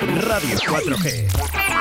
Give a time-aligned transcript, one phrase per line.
[0.00, 1.77] Radio 4G.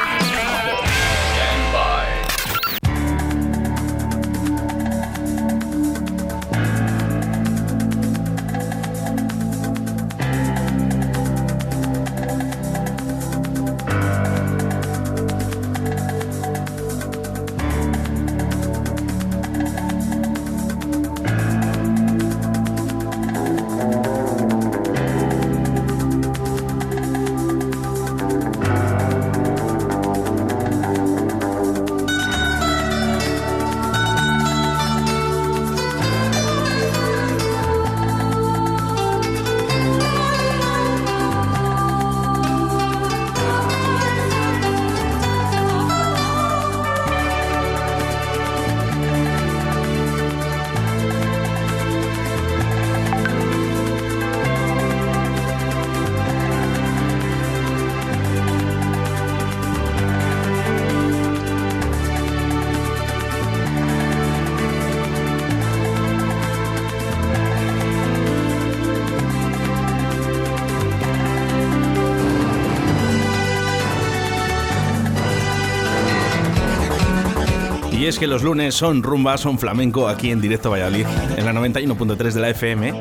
[78.19, 82.39] Que los lunes son rumba, son flamenco aquí en directo Valladolid, en la 91.3 de
[82.39, 82.93] la FM.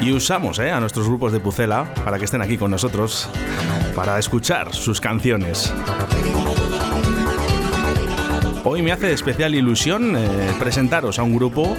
[0.00, 3.28] Y usamos eh, a nuestros grupos de Pucela para que estén aquí con nosotros,
[3.94, 5.72] para escuchar sus canciones.
[8.64, 11.76] Hoy me hace especial ilusión eh, presentaros a un grupo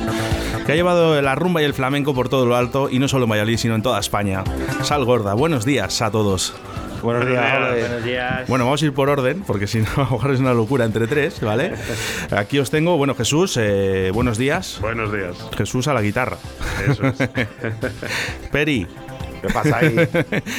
[0.66, 3.25] que ha llevado la rumba y el flamenco por todo lo alto, y no solo
[3.25, 4.45] en Valladolid, sino en toda España.
[4.84, 6.56] Sal Gorda, buenos días a todos.
[7.03, 8.47] Buenos días, Buenos días.
[8.47, 10.86] Bueno, vamos a ir por orden, porque si no, a lo mejor es una locura
[10.86, 11.73] entre tres, ¿vale?
[12.31, 14.78] Aquí os tengo, bueno, Jesús, eh, buenos días.
[14.81, 15.36] Buenos días.
[15.58, 16.38] Jesús a la guitarra.
[16.88, 17.16] Eso es.
[18.52, 18.88] Peri,
[19.41, 19.95] ¿Qué pasa ahí?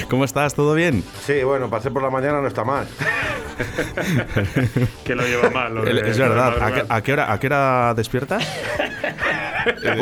[0.08, 0.54] ¿cómo estás?
[0.54, 1.04] ¿Todo bien?
[1.26, 2.86] Sí, bueno, pasé por la mañana, no está mal.
[5.04, 5.74] que lo lleva mal.
[5.74, 6.48] lo de- es lo verdad.
[6.48, 6.86] ¿A qué, madrugar.
[6.88, 8.48] a qué hora, ¿A qué hora despiertas?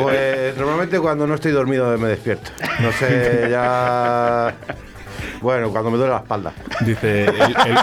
[0.01, 2.51] Pues normalmente cuando no estoy dormido me despierto.
[2.79, 4.55] No sé, ya.
[5.41, 6.53] Bueno, cuando me duele la espalda.
[6.81, 7.25] Dice.
[7.25, 7.77] El, el-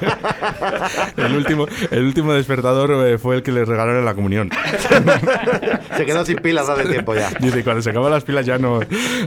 [1.16, 4.50] el último, el último despertador eh, fue el que le regalaron en la comunión.
[5.96, 7.30] Se quedó sin pilas hace tiempo ya.
[7.40, 8.80] Dice, cuando se acaban las pilas ya no.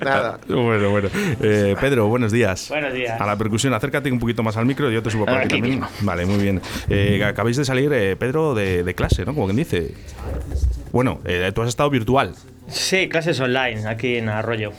[0.04, 0.40] Nada.
[0.48, 1.10] Bueno, bueno.
[1.42, 2.68] Eh, Pedro, buenos días.
[2.70, 3.20] Buenos días.
[3.20, 5.62] A la percusión, acércate un poquito más al micro, yo te subo por aquí, Aquí
[5.62, 5.82] también.
[6.02, 6.62] Vale, muy bien.
[6.90, 9.34] Eh, acabáis de salir, eh, Pedro, de, de clase, ¿no?
[9.34, 9.94] Como quien dice.
[10.92, 12.34] Bueno, eh, tú has estado virtual.
[12.68, 14.72] Sí, clases online aquí en Arroyo.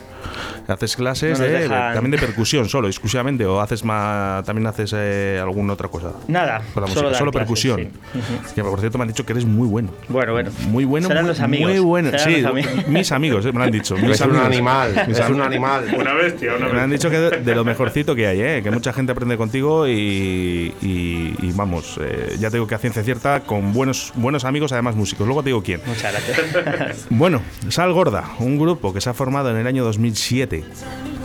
[0.68, 3.44] ¿Haces clases No nos de- de- dejan- también de percusión solo, exclusivamente?
[3.46, 6.12] ¿O haces más, también haces eh, alguna otra cosa?
[6.28, 7.90] Nada, Con la música, solo, solo, dar clases, percusión.
[8.12, 8.52] sí.
[8.54, 9.90] Que por cierto me han dicho que eres muy bueno.
[10.08, 10.50] Bueno, bueno.
[10.68, 11.70] Muy bueno, Serán muy, los amigos.
[11.70, 12.10] muy bueno.
[12.10, 12.72] Serán Sí, los amigos.
[12.88, 13.96] mis amigos, eh, me lo han dicho.
[13.96, 14.46] Mis Es un amigos.
[14.46, 15.84] animal, Mis es un animal.
[15.98, 18.60] Una bestia, una Me han dicho que de, de lo mejorcito que hay, ¿eh?
[18.62, 22.78] que mucha gente aprende contigo y, y- y vamos, eh, ya te digo que a
[22.78, 25.26] ciencia cierta, con buenos, buenos amigos, además músicos.
[25.26, 25.80] Luego te digo quién.
[25.86, 27.06] Muchas gracias.
[27.10, 30.64] Bueno, Sal Gorda, un grupo que se ha formado en el año 2007.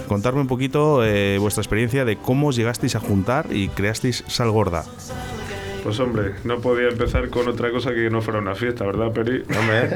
[0.07, 4.83] Contarme un poquito eh, vuestra experiencia de cómo llegasteis a juntar y creasteis Sal Gorda.
[5.83, 9.43] Pues hombre, no podía empezar con otra cosa que no fuera una fiesta, ¿verdad, Peri?
[9.57, 9.89] Hombre,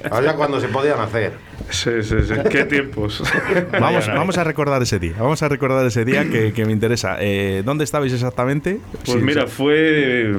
[0.10, 1.32] ahora cuando se podían hacer.
[1.68, 2.34] Sí, sí, sí.
[2.50, 3.22] ¿Qué tiempos?
[3.80, 5.14] Vamos, vamos a recordar ese día.
[5.20, 7.18] Vamos a recordar ese día que, que me interesa.
[7.20, 8.80] Eh, ¿Dónde estabais exactamente?
[9.04, 9.48] Pues Sí, mira, sí.
[9.56, 10.32] fue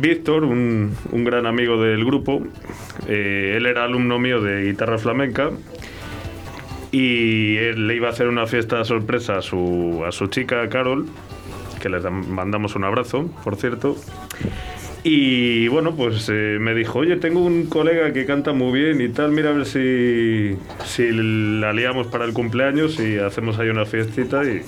[0.00, 2.42] Víctor, un, un gran amigo del grupo.
[3.08, 5.50] Eh, él era alumno mío de guitarra flamenca.
[6.92, 11.06] Y él le iba a hacer una fiesta sorpresa a su, a su chica, Carol,
[11.80, 13.96] que le dam- mandamos un abrazo, por cierto.
[15.02, 19.08] Y bueno, pues eh, me dijo, oye, tengo un colega que canta muy bien y
[19.08, 23.86] tal, mira a ver si, si la liamos para el cumpleaños y hacemos ahí una
[23.86, 24.60] fiestita y,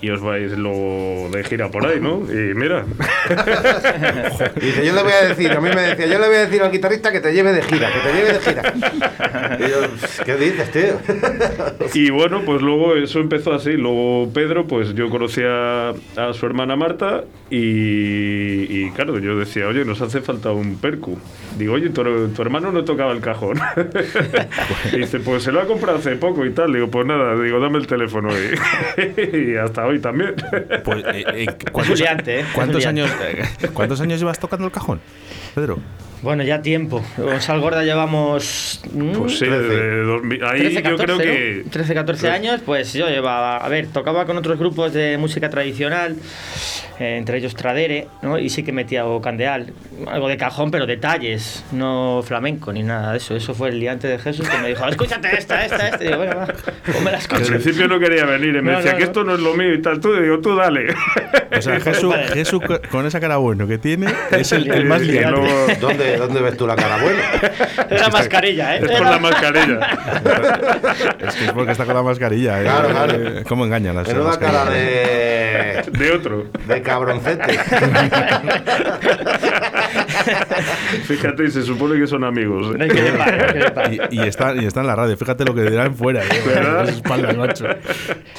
[0.00, 2.20] y os vais luego de gira por ahí, ¿no?
[2.30, 2.84] Y mira,
[4.56, 6.46] Y dice, yo le voy a decir, a mí me decía, yo le voy a
[6.46, 8.74] decir al guitarrista que te lleve de gira, que te lleve de gira.
[9.58, 10.98] Y yo, ¿qué dices, tío?
[11.94, 13.72] y bueno, pues luego eso empezó así.
[13.72, 19.84] Luego Pedro, pues yo conocía a su hermana Marta y, y claro, yo decía, oye,
[19.84, 21.18] nos hace falta un percu.
[21.58, 23.58] Digo, oye, tu, tu hermano no tocaba el cajón.
[24.92, 26.72] y dice, pues se lo ha comprado hace poco y tal.
[26.72, 30.34] Digo, pues nada, digo, dame el teléfono y, y hasta hoy también.
[30.84, 32.44] Pues, eh, eh, ¿cuántos, ¿eh?
[32.54, 32.88] ¿cuántos Juliante.
[32.88, 35.00] años, eh, ¿Cuántos años llevas tocando el cajón,
[35.54, 35.78] Pedro?
[36.22, 37.04] Bueno, ya tiempo.
[37.16, 38.80] Con Sal Gorda llevamos.
[38.92, 41.22] mm, Pues sí, de 2000 ahí 13, yo 14, creo ¿no?
[41.22, 41.64] que...
[41.70, 43.58] 13, 14 años, pues yo llevaba.
[43.58, 46.16] A ver, tocaba con otros grupos de música tradicional,
[46.98, 48.38] eh, entre ellos Tradere, ¿no?
[48.38, 49.72] Y sí que metía o candeal,
[50.08, 53.36] algo de cajón, pero detalles, no flamenco ni nada de eso.
[53.36, 56.02] Eso fue el liante de Jesús que me dijo: Escúchate esta, esta, esta.
[56.02, 56.46] Y digo, bueno, va,
[56.92, 57.48] ponme las Al cosas.
[57.48, 59.08] principio no quería venir y me No, decía no, que no.
[59.10, 60.00] esto no es lo mío y tal.
[60.00, 60.88] Tú digo, tú dale.
[61.56, 65.02] O sea, Jesús, Jesús co- con esa cara bueno que tiene es el, el más
[65.02, 65.30] Y liante.
[65.30, 65.66] luego-
[66.12, 67.22] ¿Dónde, ¿Dónde ves tú la cara buena?
[67.90, 68.80] Era mascarilla, ¿eh?
[68.84, 69.78] Es por la mascarilla.
[71.28, 72.60] Es que es porque está con la mascarilla.
[72.60, 72.64] ¿eh?
[72.64, 73.12] Claro, claro.
[73.14, 74.64] Eh, ¿Cómo engañan las Menuda mascarillas?
[74.64, 75.82] cara de.
[75.98, 76.46] De otro.
[76.66, 77.58] de cabroncete.
[81.04, 82.74] Fíjate, y se supone que son amigos.
[82.78, 82.88] ¿eh?
[82.88, 84.08] que que.
[84.10, 86.22] Y, y está, y está en la radio, fíjate lo que dirán fuera.
[86.24, 86.84] ¿eh?
[86.88, 87.66] Espaldas, macho.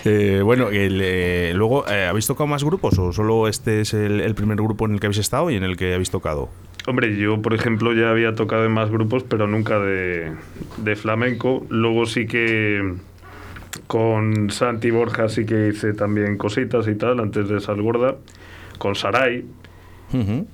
[0.05, 4.21] Eh, bueno, el, eh, luego, eh, ¿habéis tocado más grupos o solo este es el,
[4.21, 6.49] el primer grupo en el que habéis estado y en el que habéis tocado?
[6.89, 10.31] Hombre, yo, por ejemplo, ya había tocado en más grupos, pero nunca de,
[10.77, 11.63] de flamenco.
[11.69, 12.95] Luego sí que
[13.85, 18.15] con Santi Borja sí que hice también cositas y tal, antes de Salgorda.
[18.79, 19.45] Con Sarai,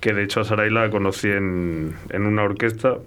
[0.01, 2.97] que de hecho a Sarai la conocí en, en una orquesta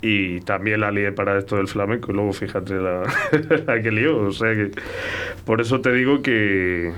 [0.00, 2.10] y también la lié para esto del flamenco.
[2.10, 3.02] Y luego fíjate la,
[3.66, 4.16] la que lió.
[4.16, 4.70] O sea que
[5.44, 6.94] por eso te digo que,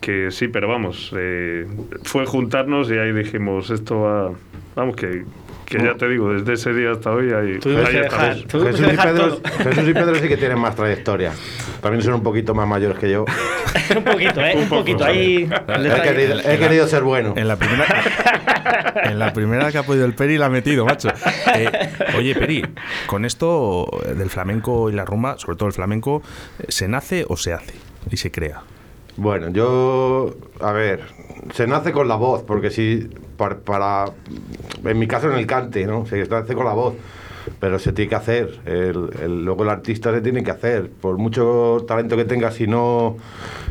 [0.00, 1.66] que sí, pero vamos, eh,
[2.04, 4.32] fue juntarnos y ahí dijimos, esto va.
[4.74, 5.24] Vamos, que,
[5.66, 7.92] que ya te digo, desde ese día hasta hoy ahí que estamos.
[7.92, 9.40] dejar, Jesús y, Pedro.
[9.58, 11.32] Jesús y Pedro sí que tienen más trayectoria.
[11.80, 13.24] También son un poquito más mayores que yo.
[13.96, 14.54] un poquito, ¿eh?
[14.56, 15.04] Un poquito.
[15.04, 15.48] Ahí.
[15.68, 17.34] He querido, he querido ser bueno.
[17.36, 17.84] En la primera
[19.04, 21.08] en la primera que ha podido el Peri la ha metido, macho.
[21.54, 21.70] Eh,
[22.16, 22.64] oye, Peri,
[23.06, 23.86] con esto
[24.16, 26.22] del flamenco y la rumba, sobre todo el flamenco,
[26.68, 27.74] ¿se nace o se hace?
[28.10, 28.62] Y se crea.
[29.16, 31.02] Bueno, yo, a ver,
[31.54, 34.06] se nace con la voz, porque si, para, para-
[34.84, 36.06] en mi caso en el cante, ¿no?
[36.06, 36.94] Se nace con la voz,
[37.60, 38.60] pero se tiene que hacer,
[39.28, 43.16] luego el artista se tiene que hacer, por mucho talento que tengas, si no,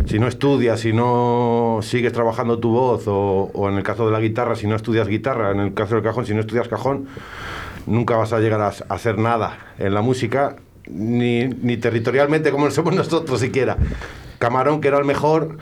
[0.05, 4.11] si no estudias, si no sigues trabajando tu voz, o, o en el caso de
[4.11, 7.07] la guitarra, si no estudias guitarra, en el caso del cajón, si no estudias cajón,
[7.88, 10.57] nunca vas a llegar a, a hacer nada en la música,
[10.88, 13.77] ni, ni territorialmente como somos nosotros siquiera.
[14.41, 15.57] Camarón, que era el mejor,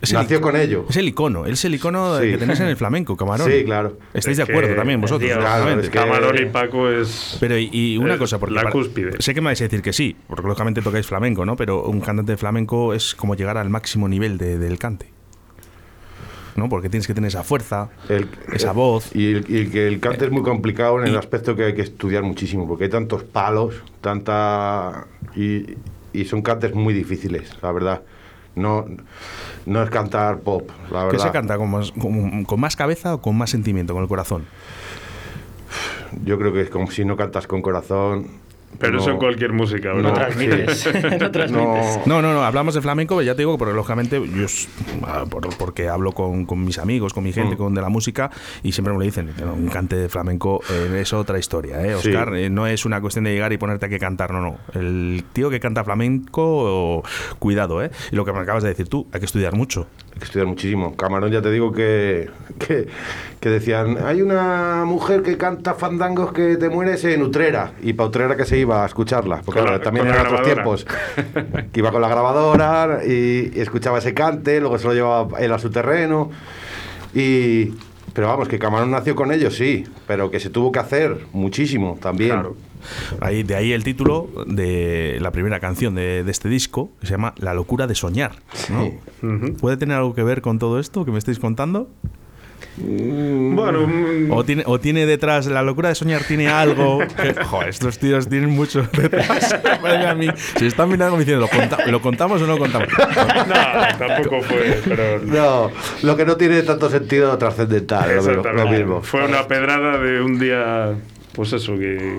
[0.00, 0.86] Es nació con ello.
[0.88, 2.30] Es el icono, es el icono Sí.
[2.30, 3.50] que tenéis en el flamenco, camarón.
[3.50, 3.98] Sí, claro.
[4.14, 5.86] Estáis de acuerdo que- también vosotros, Dios, claro, lógicamente.
[5.86, 7.36] es que- Camarón y Paco es.
[7.40, 9.20] Pero y, y una cosa, porque la para- cúspide.
[9.20, 11.56] sé que me vais a decir que sí, porque lógicamente tocáis flamenco, ¿no?
[11.56, 15.10] Pero un cantante de flamenco es como llegar al máximo nivel de- del cante.
[16.56, 16.68] ¿No?
[16.68, 19.14] Porque tienes que tener esa fuerza, El- esa el- voz.
[19.14, 21.82] Y, el, y que el cante es muy complicado en el aspecto que hay que
[21.82, 25.06] estudiar muchísimo, porque hay tantos palos, tanta.
[25.36, 25.76] Y,
[26.12, 28.02] y son cantes muy difíciles, la verdad.
[28.54, 28.86] No,
[29.66, 31.18] no es cantar pop, la verdad.
[31.18, 31.56] ¿Qué se canta?
[31.56, 34.46] ¿Con más, con, con más cabeza o con más sentimiento, con el corazón?
[36.24, 38.26] Yo creo que es como si no cantas con corazón.
[38.78, 40.86] Pero no- eso en cualquier música, No transmites.
[41.20, 41.50] no transmites.
[41.50, 44.46] no- No, no, no, hablamos de flamenco, pero ya te digo que porque, lógicamente yo
[45.04, 47.58] ah, por- porque hablo con, con mis amigos, con mi gente, Mm.
[47.58, 48.30] con de la música,
[48.62, 52.08] y siempre me lo dicen, un cante de flamenco eh, es otra historia, ¿eh, Sí.
[52.10, 52.34] Oscar?
[52.36, 54.58] Eh, no es una cuestión de llegar y ponerte a que cantar, no, no.
[54.74, 57.02] El tío que canta flamenco,
[57.38, 57.90] cuidado, ¿eh?
[58.12, 59.86] Y lo que me acabas de decir tú, hay que estudiar mucho.
[60.18, 60.96] Que estudiar muchísimo.
[60.96, 62.28] Camarón, ya te digo que,
[62.58, 62.88] que,
[63.40, 67.72] que decían, hay una mujer que canta fandangos que te mueres en Utrera.
[67.82, 69.42] Y para Utrera que se iba a escucharla.
[69.44, 70.86] Porque claro, también eran otros tiempos.
[71.72, 75.52] Que iba con la grabadora y, y escuchaba ese cante, luego se lo llevaba él
[75.52, 76.30] a su terreno.
[77.14, 77.74] Y...
[78.14, 79.84] Pero vamos, que Camarón nació con ellos, sí.
[80.06, 82.30] Pero que se tuvo que hacer muchísimo también.
[82.30, 82.56] Claro.
[83.20, 87.12] Ahí, de ahí el título de la primera canción de, de este disco, que se
[87.12, 88.32] llama La locura de soñar.
[88.70, 88.84] ¿no?
[88.84, 89.26] Sí.
[89.26, 89.54] Ujú.
[89.54, 91.88] ¿Puede tener algo que ver con todo esto que me estáis contando?
[92.76, 96.98] Bueno, mm, O tiene, o tiene detrás, la locura de soñar tiene algo.
[96.98, 99.52] Que, joder, estos tíos tienen mucho detrás.
[100.08, 100.26] A mí.
[100.56, 102.88] Se están mirando como diciendo, ¿lo, conta- ¿lo contamos o no lo contamos?
[102.98, 105.20] no, tampoco fue, pero.
[105.24, 105.70] No,
[106.02, 109.02] lo que no tiene tanto sentido trascendental, lo, mismo.
[109.02, 110.94] Fue una pedrada de un día,
[111.32, 112.18] pues eso, que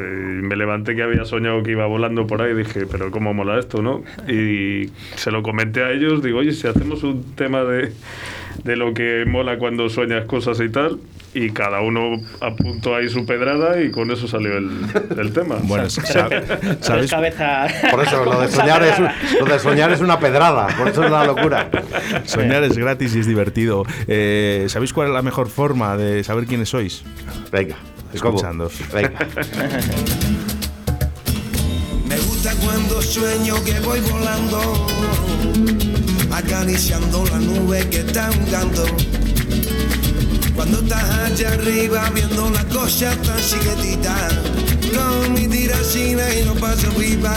[0.00, 3.58] me levanté que había soñado que iba volando por ahí y dije, pero cómo mola
[3.58, 4.02] esto, ¿no?
[4.28, 7.92] Y se lo comenté a ellos, digo, oye, si hacemos un tema de,
[8.64, 10.98] de lo que mola cuando sueñas cosas y tal,
[11.36, 14.70] y cada uno apuntó ahí su pedrada y con eso salió el,
[15.18, 15.56] el tema.
[15.64, 17.10] Bueno, sa- Tres ¿sabéis?
[17.10, 17.66] cabeza.
[17.90, 19.08] Por eso, lo de, soñar es, un-
[19.40, 21.68] lo de soñar es una pedrada, por eso es una locura.
[22.24, 23.84] Soñar es gratis y es divertido.
[24.06, 27.02] Eh, ¿Sabéis cuál es la mejor forma de saber quiénes sois?
[27.50, 27.74] Venga.
[28.14, 28.70] Escuchando.
[32.08, 34.86] Me gusta cuando sueño que voy volando,
[36.30, 38.86] acariciando la nube que está ahogando.
[40.54, 44.28] Cuando estás allá arriba viendo la cosa tan chiquitita,
[44.94, 47.34] con mi tiracina y no paso pipa.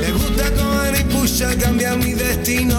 [0.00, 2.78] Me gusta coger impulsa, cambiar mi destino,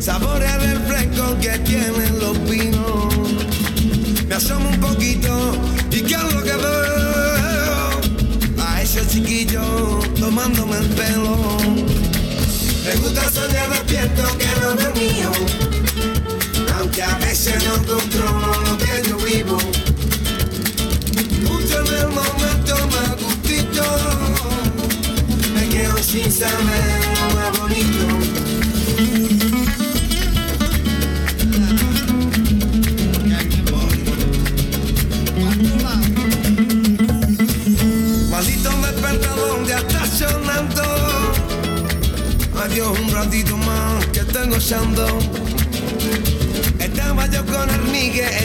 [0.00, 3.14] saborear el fresco que tienen los pinos.
[4.26, 4.77] Me asomo un
[9.18, 11.56] chiquillo tomándome el pelo.
[12.84, 15.32] Me gusta soñar despierto que no dormido,
[16.78, 19.58] aunque a veces no controlo lo que yo vivo.
[21.48, 23.84] Mucho en el momento me gustito,
[25.54, 28.47] me quedo sin saber lo más bonito.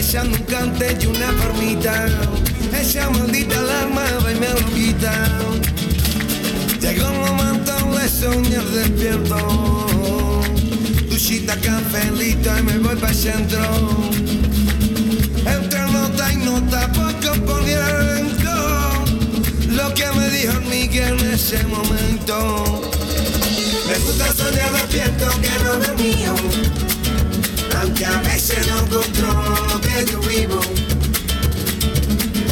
[0.08, 2.06] Echando un cante y una formita.
[2.78, 5.12] Esa maldita alarma va y me lo quita.
[6.80, 9.86] Llegó el momento de soñar despierto.
[11.08, 13.64] Duchita, cafelito y me voy para el centro.
[15.46, 18.54] Entre nota y nota poco poniendo
[19.70, 22.92] lo que me dijo Miguel en ese momento.
[23.88, 26.34] Me gusta soñar despierto que no dormío,
[27.84, 30.60] aunque a veces no controlo lo que yo vivo.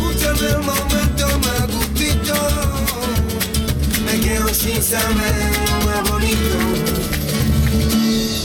[0.01, 2.35] Mucho en el momento me gustito,
[4.05, 5.35] me quedo sin saber
[5.87, 6.59] más bonito.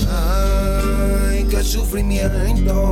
[0.09, 2.91] Ay, qué sufrimiento.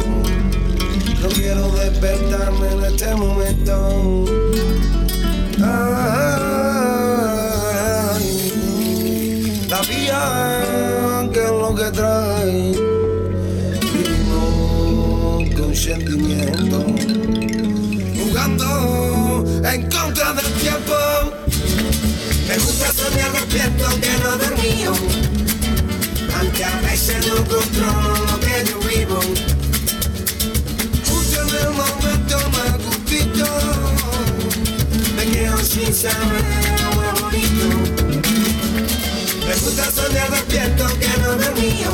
[1.22, 4.26] No quiero despertarme en este momento.
[5.64, 6.36] Ay,
[9.70, 12.75] la vida que es lo que trae.
[15.86, 16.84] Sentimiento.
[18.18, 20.96] Jugando en contra del tiempo.
[22.48, 24.94] Me gusta soñar despierto que no dormío.
[26.40, 29.20] Aunque a veces no controlo lo que yo vivo.
[31.08, 33.46] Justo en el momento más gustito
[35.16, 36.44] Me quedo sin saber
[36.84, 37.68] lo más bonito
[39.48, 41.92] Me gusta soñar despierto que no dormío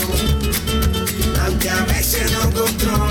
[1.45, 3.10] Aunque a veces no controlo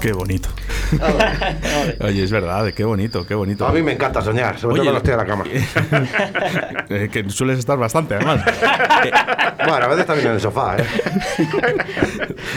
[0.00, 0.48] Qué bonito.
[2.00, 3.66] Oye, es verdad, qué bonito, qué bonito.
[3.66, 5.44] A mí me encanta soñar, sobre Oye, todo cuando estoy en la cama.
[6.88, 8.40] Eh, que sueles estar bastante, además.
[9.66, 10.84] Bueno, a veces también en el sofá, ¿eh?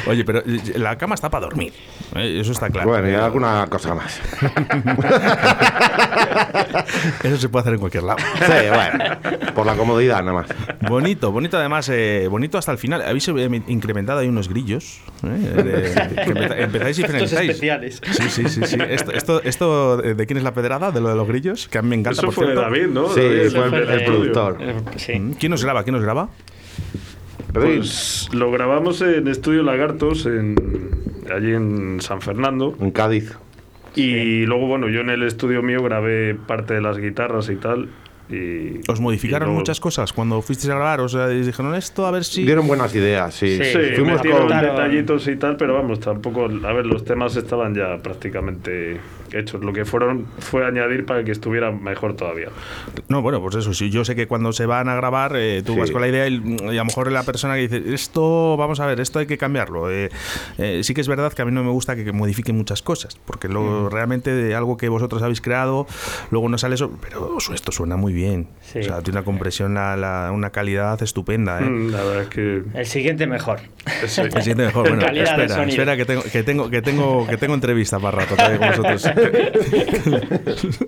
[0.08, 1.74] Oye, pero eh, la cama está para dormir.
[2.16, 2.90] eh, Eso está claro.
[2.90, 4.20] Bueno, y alguna cosa más.
[7.24, 8.20] Eso se puede hacer en cualquier lado.
[8.20, 9.18] Sí, bueno,
[9.56, 10.48] por la comodidad nada más.
[10.82, 13.02] Bonito, bonito además, eh, bonito hasta el final.
[13.02, 13.28] Habéis
[13.68, 15.00] incrementado ahí unos grillos.
[15.24, 18.02] eh, de- que empeza- empezáis y especiales.
[18.12, 18.62] Sí, sí, sí.
[18.66, 18.78] sí.
[18.90, 20.92] Esto, esto, esto, eh, ¿de quién es la pedrada?
[20.92, 21.68] ¿De lo de los grillos?
[21.68, 22.62] Que a mí me encanta, Eso por fue cierto.
[22.62, 23.10] David, ¿no?
[23.10, 24.58] Sí, David fue el- productor.
[24.60, 25.20] Eh, Sí.
[25.20, 25.84] Mm, ¿Quién nos graba?
[25.84, 26.30] ¿Quién nos graba?
[27.54, 30.56] Pues lo grabamos en Estudio Lagartos, en,
[31.34, 32.76] allí en San Fernando.
[32.80, 33.34] En Cádiz.
[33.96, 37.90] Y luego, bueno, yo en el estudio mío grabé parte de las guitarras y tal.
[38.30, 41.02] Y, ¿Os modificaron y muchas cosas cuando fuisteis a grabar?
[41.02, 42.44] O sea, y dijeron esto, a ver si...
[42.46, 43.58] Dieron buenas ideas, sí.
[43.58, 46.46] Sí, Sí, Fuimos con- detallitos y tal, pero vamos, tampoco.
[46.46, 49.00] A ver, los temas estaban ya prácticamente
[49.34, 49.62] hechos.
[49.64, 52.50] Lo que fueron fue añadir para que estuviera mejor todavía.
[53.08, 55.74] No, bueno, pues eso, sí, yo sé que cuando se van a grabar, eh, tú
[55.74, 55.80] Sí.
[55.80, 58.80] vas con la idea y, y a lo mejor la persona que dice, esto, vamos
[58.80, 59.90] a ver, esto hay que cambiarlo.
[59.92, 60.10] Eh,
[60.58, 62.82] eh, sí que es verdad que a mí no me gusta que, que modifiquen muchas
[62.82, 65.88] cosas, porque luego realmente de algo que vosotros habéis creado,
[66.32, 68.48] luego no sale eso, pero esto suena muy bien.
[68.62, 68.80] Sí.
[68.80, 71.60] O sea, tiene una compresión, la- la- una calidad estupenda.
[71.60, 71.64] ¿eh?
[71.66, 72.64] Mm, La verdad es que.
[72.74, 73.60] El siguiente mejor.
[74.08, 74.22] sí.
[74.34, 74.88] Me siente mejor.
[74.90, 78.68] Bueno, espera, espera que tengo, que tengo, que tengo, que tengo entrevista para rato con
[78.68, 79.10] vosotros.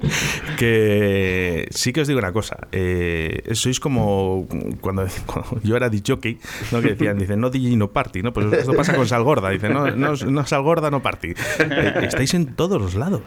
[0.57, 2.67] que sí que os digo una cosa.
[2.71, 4.47] eh, sois como
[4.79, 6.37] cuando, cuando yo era DJ,
[6.71, 6.81] ¿no?
[6.81, 8.33] que decían, dicen, no DJ, no party, ¿no?
[8.33, 11.29] Pues esto pasa con Sal Gorda, dicen, no, no, no Sal Gorda, no party.
[11.59, 13.21] Eh, estáis en todos los lados.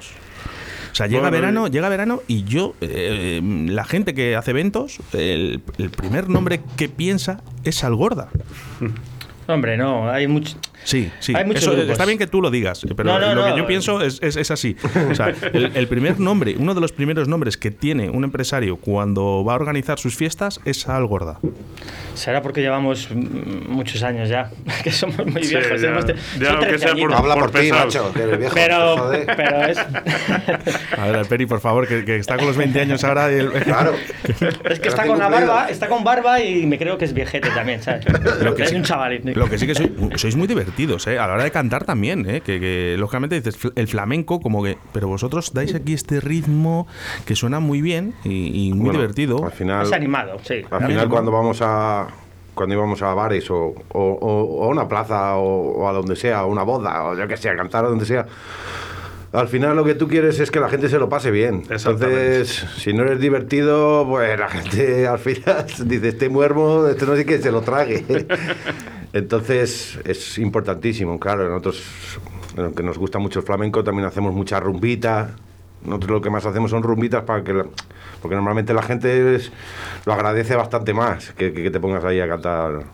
[0.93, 4.53] O sea, llega Bueno, verano, y- llega verano y yo, eh, la gente que hace
[4.53, 8.29] eventos, el, el primer nombre que piensa es Sal Gorda.
[9.47, 10.57] Hombre, no, hay mucho.
[10.85, 11.33] Sí, sí.
[11.35, 11.91] Hay muchos Eso, grupos.
[11.93, 13.55] está bien que tú lo digas, pero No, no, lo no.
[13.55, 14.77] que yo pienso es, es- es así.
[15.11, 18.77] O sea, el, el primer nombre, uno de los primeros nombres que tiene un empresario
[18.77, 21.39] cuando va a organizar sus fiestas es Al Gorda.
[22.15, 24.51] Será porque llevamos muchos años ya,
[24.85, 25.81] que somos muy Sí, viejos.
[25.81, 25.89] ya.
[25.89, 27.15] hemos te- Ya, son aunque 13 sea por-.
[27.15, 28.55] Habla por, ti, macho, que eres viejo.
[28.55, 29.27] Pero, joder.
[29.37, 29.79] pero es,
[30.99, 33.33] A ver, Peri, por favor, que, que está con los 20 años ahora.
[33.33, 33.95] y el- Claro.
[34.69, 37.49] es que está con la barba, está con barba y me creo que es viejete
[37.51, 38.05] también, ¿sabes?
[38.43, 39.15] Lo que es sí- un chaval.
[39.41, 41.19] Lo que sí que sois, sois muy divertidos, ¿eh?
[41.19, 42.41] A la hora de cantar también, ¿eh?
[42.41, 44.79] Que, que, lógicamente dices el flamenco, como que.
[44.93, 46.87] Pero vosotros dais aquí este ritmo
[47.27, 49.45] que suena muy bien y, y muy Bueno, divertido.
[49.45, 50.63] Al final, Es animado, sí.
[50.71, 52.07] al final cuando vamos a
[52.55, 56.15] cuando íbamos a bares o, o- o- o a una plaza o, o a donde
[56.15, 58.27] sea, o una boda o yo que sé, a cantar a donde sea.
[59.33, 61.65] Al final lo que tú quieres es que la gente se lo pase bien.
[61.69, 67.17] Entonces, si no eres divertido, pues la gente al final dice, este muermo, este no
[67.17, 68.05] sé qué, se lo trague.
[69.15, 71.49] Entonces, es importantísimo, claro.
[71.49, 71.83] Nosotros,
[72.77, 75.31] que nos gusta mucho el flamenco, también hacemos muchas rumbitas.
[75.85, 77.53] Nosotros lo que más hacemos son rumbitas para que...
[77.55, 77.67] la-
[78.21, 79.53] porque normalmente la gente es-
[80.05, 82.85] lo agradece bastante más que, que- que te pongas ahí a cantar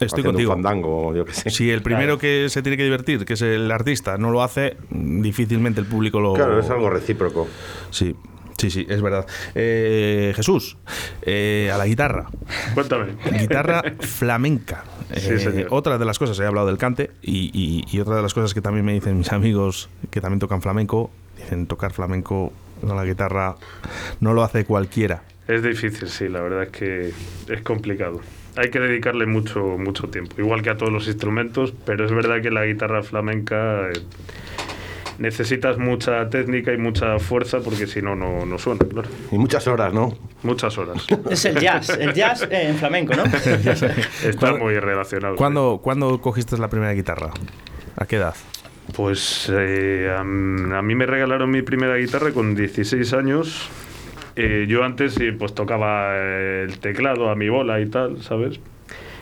[0.00, 0.50] Estoy contigo.
[0.52, 1.50] un fandango yo qué sé.
[1.50, 4.76] Si el primero que se tiene que divertir, que es el artista, no lo hace,
[4.90, 6.34] difícilmente el público lo.
[6.34, 7.48] Claro, es algo recíproco.
[7.90, 8.14] Sí,
[8.58, 9.26] sí, sí, es verdad.
[9.54, 10.76] Eh, Jesús,
[11.22, 12.26] eh, a la guitarra.
[12.74, 13.14] Cuéntame.
[13.38, 14.84] Guitarra flamenca.
[15.14, 15.68] Sí, Eh, señor.
[15.70, 18.54] otra de las cosas, he hablado del cante, y, y- y otra de las cosas
[18.54, 23.04] que también me dicen mis amigos que también tocan flamenco, dicen tocar flamenco con la
[23.04, 23.56] guitarra
[24.20, 25.22] no lo hace cualquiera.
[25.48, 27.12] Es difícil, sí, la verdad es que
[27.48, 28.20] es complicado.
[28.56, 32.40] Hay que dedicarle mucho, mucho tiempo, igual que a todos los instrumentos, pero es verdad
[32.42, 33.92] que la guitarra flamenca eh,
[35.18, 39.08] necesitas mucha técnica y mucha fuerza porque si no, no, no suena, claro.
[39.30, 40.16] Y muchas horas, ¿no?
[40.42, 41.06] Muchas horas.
[41.30, 43.24] Es el jazz, el jazz eh, en flamenco, ¿no?
[44.24, 45.36] Está muy relacionado.
[45.36, 47.30] ¿Cuándo, ¿Cuándo cogiste la primera guitarra?
[47.96, 48.34] ¿A qué edad?
[48.94, 53.68] Pues eh, a, mí me regalaron mi primera guitarra con 16 años.
[54.36, 58.60] Eh, yo antes pues tocaba eh, el teclado a mi bola y tal, ¿sabes?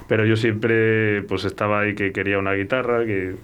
[0.06, 3.36] Pero yo siempre pues estaba ahí que quería una guitarra, que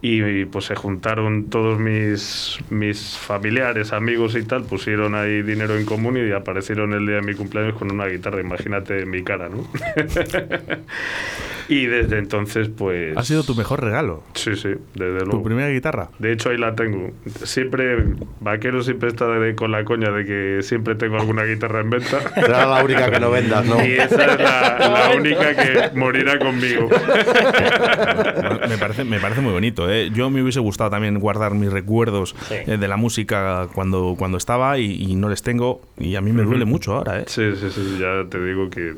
[0.00, 5.84] y, pues se juntaron todos mis, mis familiares, amigos y tal, pusieron ahí dinero en
[5.84, 9.66] común y aparecieron el día de mi cumpleaños con una guitarra, imagínate mi cara, ¿no?
[11.68, 13.16] y desde entonces pues...
[13.16, 14.22] Ha sido tu mejor regalo.
[14.34, 15.42] Sí, sí, desde Tu luego.
[15.44, 16.10] primera guitarra.
[16.18, 17.10] De hecho, ahí la tengo.
[17.44, 18.04] Siempre,
[18.40, 22.20] Vaquero siempre está de- con la coña de que siempre tengo alguna guitarra en venta.
[22.34, 23.84] Será la única que no vendas, ¿no?
[23.84, 24.78] Y esa es la,
[25.10, 26.88] la única que morirá conmigo.
[28.68, 29.90] me, parece, me parece muy bonito.
[29.90, 30.10] ¿eh?
[30.12, 32.54] Yo me hubiese gustado también guardar mis recuerdos Sí.
[32.66, 35.80] eh, de la música cuando, cuando estaba y, y no les tengo.
[35.98, 37.20] Y a mí me duele mucho ahora.
[37.20, 37.24] ¿eh?
[37.26, 38.94] Sí, sí, sí, ya te digo que...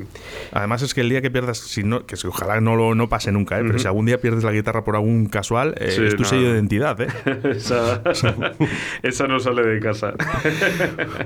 [0.52, 2.28] Además es que el día que pierdas, si no, que si-
[2.60, 3.62] ojalá no, lo, no pase nunca, ¿eh?
[3.66, 6.28] pero si algún día pierdes la guitarra por algún casual, eh, Sí, es tu no.
[6.28, 7.00] sello de identidad.
[7.00, 7.08] ¿eh?
[7.56, 8.02] Esa,
[9.02, 10.14] esa no sale de casa.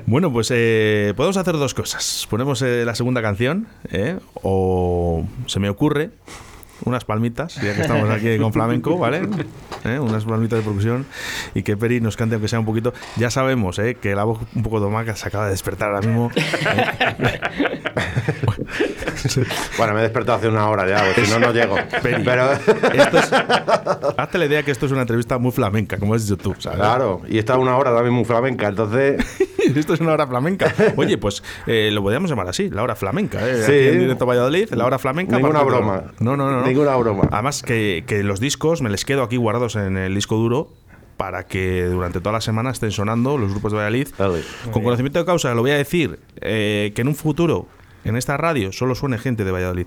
[0.07, 2.27] Bueno, pues eh, podemos hacer dos cosas.
[2.31, 4.19] Ponemos eh, la segunda canción, ¿eh?
[4.35, 6.11] o se me ocurre
[6.85, 9.23] unas palmitas, ya que estamos aquí con flamenco, ¿vale?
[9.85, 9.99] ¿Eh?
[9.99, 11.07] Unas palmitas de percusión
[11.55, 12.93] y que Peri nos cante aunque sea un poquito.
[13.17, 13.95] Ya sabemos ¿eh?
[13.95, 16.31] que la voz un poco tomaca se acaba de despertar ahora mismo.
[19.79, 21.77] Bueno, me he despertado hace una hora ya, porque si no, no llego.
[22.03, 22.23] Peri.
[22.25, 23.33] Pero, Esto es-
[24.17, 26.79] hazte la idea que esto es una entrevista muy flamenca, como has dicho tú, ¿sabes?
[26.79, 29.25] claro, y está una hora también muy flamenca, entonces...
[29.75, 30.73] Esto es una hora flamenca.
[30.97, 33.39] Oye, pues eh, lo podríamos llamar así, la hora flamenca.
[33.49, 33.63] ¿eh?
[33.65, 33.73] Sí.
[33.73, 35.37] Aquí en directo Valladolid, la hora flamenca.
[35.37, 36.03] Ninguna broma.
[36.21, 36.67] No, no, no, no.
[36.67, 37.29] Ninguna broma.
[37.33, 40.69] Además que, que los discos me les quedo aquí guardados en el disco duro
[41.17, 44.09] para que durante toda la semana estén sonando los grupos de Valladolid.
[44.19, 44.43] Vale.
[44.71, 47.67] Con conocimiento de causa, lo voy a decir, eh, que en un futuro,
[48.05, 49.87] en esta radio, solo suene gente de Valladolid.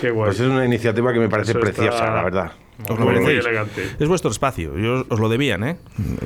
[0.00, 0.28] Qué guay.
[0.28, 2.52] Pues es una iniciativa que me parece Eso está- preciosa, la verdad.
[2.88, 3.90] Os lo Muy, elegante.
[3.98, 5.76] Es vuestro espacio, yo os lo debían, ¿eh?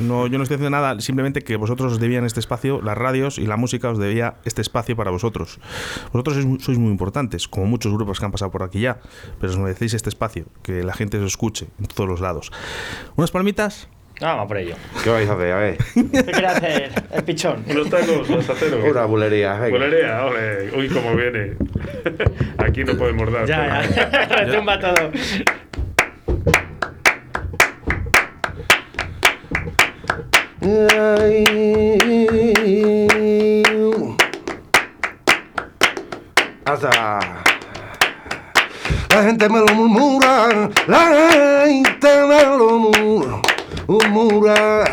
[0.00, 3.38] No, yo no estoy haciendo nada, simplemente que vosotros os debían este espacio, las radios
[3.38, 5.58] y la música os debía este espacio para vosotros.
[6.12, 9.00] Vosotros sois muy importantes, como muchos grupos que han pasado por aquí ya,
[9.40, 12.52] pero os merecéis este espacio, que la gente os escuche en todos los lados.
[13.16, 13.88] ¿Unas palmitas?
[14.20, 14.76] Ah, Vamos por ello.
[15.02, 15.52] ¿Qué vais a hacer?
[15.52, 15.76] A ver.
[15.94, 17.64] ¿Qué quiere hacer el pichón?
[17.68, 18.90] Unos tacos, a hacer o qué?
[18.90, 19.54] Una bulería.
[19.54, 19.70] venga.
[19.70, 20.70] Bolerea, ole.
[20.76, 21.54] Uy, cómo viene.
[22.58, 23.44] Aquí no podemos dar.
[23.46, 24.26] Ya, ya.
[24.28, 25.10] Retumba todo.
[36.64, 37.20] Hasta.
[39.10, 43.40] La gente me lo murmura, la gente me lo murmura,
[43.86, 44.84] murmura,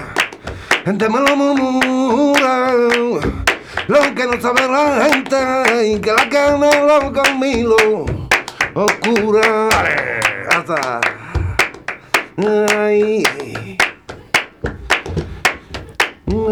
[0.86, 2.71] gente me lo murmura,
[3.88, 8.06] lo que no sabe la gente, y que la me lo conmigo,
[8.73, 9.69] oscura.
[10.49, 11.01] Hasta.
[12.38, 13.23] Ay.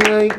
[0.10, 0.30] Ay.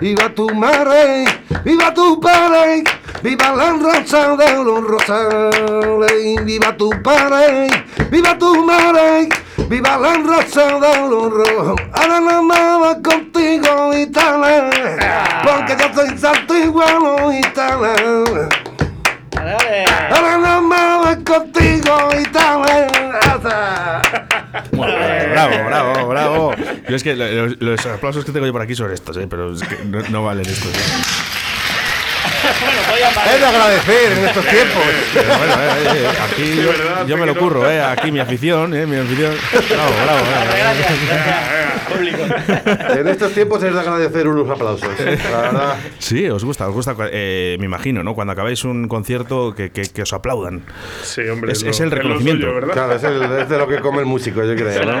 [0.00, 1.24] Viva tu madre,
[1.64, 2.84] viva tu padre,
[3.24, 7.68] viva la rosa de los rosales, viva tu padre,
[8.10, 9.30] viva tu madre,
[9.66, 11.88] viva la rosa de los rosales.
[11.94, 14.70] Ahora no voy contigo y tal,
[15.42, 16.98] porque yo soy santo igual.
[20.10, 22.62] Ahora no me voy contigo y tal.
[24.70, 26.54] Bravo, bravo, bravo.
[26.90, 29.26] Yo es que los, los aplausos que tengo yo por aquí son estos, ¿eh?
[29.28, 30.68] pero es que no, no valen estos.
[30.68, 31.33] ¿eh?
[32.44, 34.82] Es de agradecer en estos tiempos.
[35.12, 37.82] Pero bueno, eh, eh, aquí yo, yo me lo curro, ¿eh?
[37.82, 38.86] aquí mi afición, ¿eh?
[38.86, 39.34] mi afición.
[39.68, 40.20] Bravo, bravo.
[40.24, 41.73] bravo.
[41.84, 42.18] Público.
[42.98, 44.88] En estos tiempos es de agradecer unos aplausos.
[45.32, 45.76] La verdad.
[45.98, 48.14] Sí, os gusta, os gusta, eh, me imagino, ¿no?
[48.14, 50.62] Cuando acabáis un concierto que, que- que os aplaudan.
[51.02, 51.52] Sí, hombre.
[51.52, 52.42] Es- lo- es el reconocimiento.
[52.46, 52.72] suyo, ¿verdad?
[52.74, 54.92] Claro, es, el- es de lo que come el músico, yo creo, ¿no?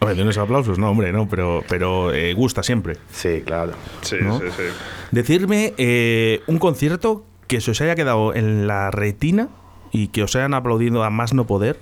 [0.00, 2.96] Hombre, de unos aplausos, no, hombre, no, pero, pero eh, gusta siempre.
[3.12, 3.72] Sí, claro.
[4.02, 4.38] Sí, ¿no?
[4.40, 4.62] sí, sí.
[5.10, 9.48] Decirme eh, un concierto que se os haya quedado en la retina
[9.92, 11.76] y que os hayan aplaudido a más no poder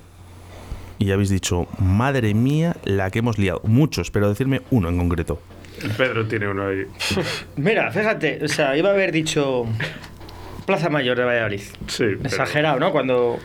[1.01, 3.61] y habéis dicho, madre mía, la que hemos liado.
[3.65, 5.41] Muchos, pero decirme uno en concreto.
[5.97, 6.85] Pedro tiene uno ahí.
[7.57, 9.65] Mira, fíjate, o sea, iba a haber dicho
[10.67, 11.63] Plaza Mayor de Valladolid.
[11.89, 12.05] Sí.
[12.17, 12.93] pero- Exagerado, ¿no?
[12.93, 13.39] Cuando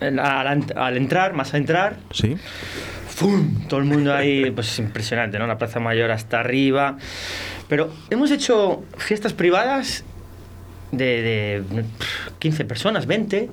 [0.00, 2.36] al entrar, más a entrar, ¿Sí?
[3.08, 3.66] ¡fum!
[3.68, 5.46] Todo el mundo ahí, pues es impresionante, ¿no?
[5.46, 6.96] La Plaza Mayor hasta arriba.
[7.68, 10.04] Pero hemos hecho fiestas privadas
[10.92, 11.84] de, de
[12.38, 13.48] 15 personas, 20.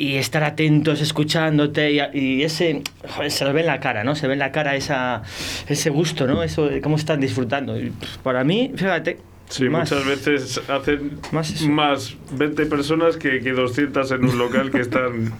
[0.00, 4.14] Y estar atentos, escuchándote, y, y ese, joder, se lo ve en la cara, ¿no?
[4.14, 5.22] Se ve en la cara esa,
[5.68, 6.42] ese gusto, ¿no?
[6.42, 7.78] Eso de cómo están disfrutando.
[7.78, 9.18] Y, pff, para mí, fíjate,
[9.50, 12.16] Sí, más- muchas veces hacen Más más, eso.
[12.36, 15.32] 20 personas que, que 200 en un local que están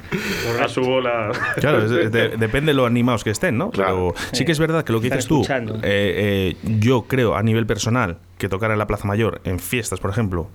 [0.61, 1.31] a su bola.
[1.57, 3.71] Claro, es- de- depende de lo animados que estén, ¿no?
[3.71, 4.13] Claro.
[4.17, 5.47] Pero sí que es verdad que lo que Están dices tú,
[5.85, 10.01] eh, eh, yo creo a nivel personal que tocar en la Plaza Mayor, en fiestas,
[10.01, 10.49] por ejemplo,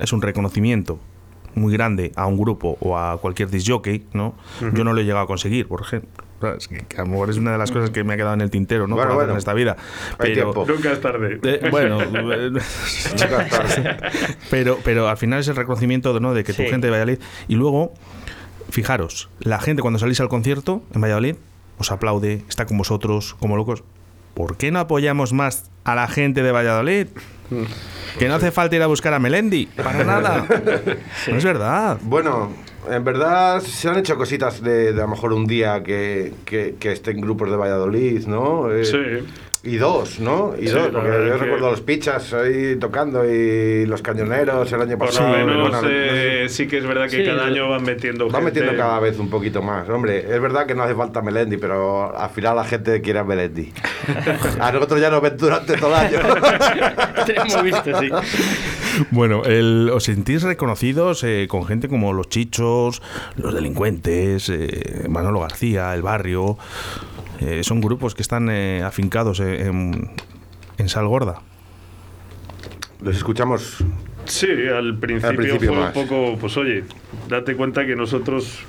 [0.00, 0.98] es un reconocimiento
[1.56, 4.34] muy grande a un grupo o a cualquier disc jockey, ¿no?
[4.74, 6.24] Yo no lo he llegado a conseguir, por ejemplo.
[6.40, 6.68] ¿Sabes?
[6.68, 8.42] Que, que a lo mejor es una de las cosas que me ha quedado en
[8.42, 8.94] el tintero, ¿no?
[8.94, 9.32] Bueno, bueno.
[9.32, 9.76] en esta vida.
[10.18, 10.52] Pero.
[10.52, 11.40] Nunca es tarde.
[11.42, 13.96] eh, bueno, Nunca es tarde.
[14.50, 16.34] pero, pero al final es el reconocimiento ¿no?
[16.34, 17.18] de que tu gente de Valladolid.
[17.48, 17.94] Y luego,
[18.68, 21.36] fijaros, la gente cuando salís al concierto en Valladolid
[21.78, 23.82] os aplaude, está con vosotros como locos.
[24.36, 27.06] ¿Por qué no apoyamos más a la gente de Valladolid?
[28.18, 30.46] Que no hace falta ir a buscar a Melendi, para nada.
[31.28, 31.96] No es verdad.
[32.02, 32.52] Bueno,
[32.90, 36.74] en verdad se han hecho cositas de, de a lo mejor un día que, que,
[36.78, 38.70] que estén grupos de Valladolid, ¿no?
[38.70, 39.26] Eh, Sí.
[39.68, 40.54] Y dos, ¿no?
[40.56, 44.80] Y Sí, dos, porque yo que- recuerdo los pichas ahí tocando y los cañoneros el
[44.80, 45.32] año Por pasado.
[45.36, 46.54] lo menos bueno, no eh, sé.
[46.54, 49.28] sí que es verdad que Sí, cada año van metiendo Va metiendo cada vez un
[49.28, 49.88] poquito más.
[49.88, 53.24] Hombre, es verdad que no hace falta Melendi, pero al final la gente quiere a
[53.24, 53.72] Melendi.
[54.60, 56.18] A nosotros ya nos ven durante todo el año.
[57.26, 58.08] tenemos visto, sí.
[59.10, 63.02] Bueno, el- os sentís reconocidos eh, con gente como los Chichos,
[63.36, 66.56] los Delincuentes, eh, Manolo García, El Barrio.
[67.40, 70.10] Eh, son grupos que están eh, afincados en, en,
[70.78, 71.40] en Sal Gorda.
[73.00, 73.84] Los escuchamos.
[74.24, 75.96] Sí, al principio, principio fue más.
[75.96, 76.84] un poco, pues oye,
[77.28, 78.64] date cuenta que nosotros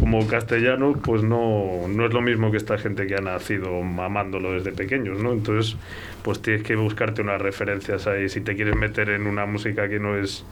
[0.00, 4.52] como castellanos, pues no, no es lo mismo que esta gente que ha nacido mamándolo
[4.52, 5.32] desde pequeños, ¿no?
[5.32, 5.76] Entonces,
[6.22, 8.28] pues tienes que buscarte unas referencias ahí.
[8.28, 10.44] Si te quieres meter en una música que no es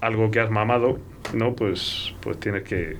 [0.00, 0.98] algo que has mamado,
[1.34, 1.54] ¿no?
[1.54, 2.96] Pues, pues tienes que,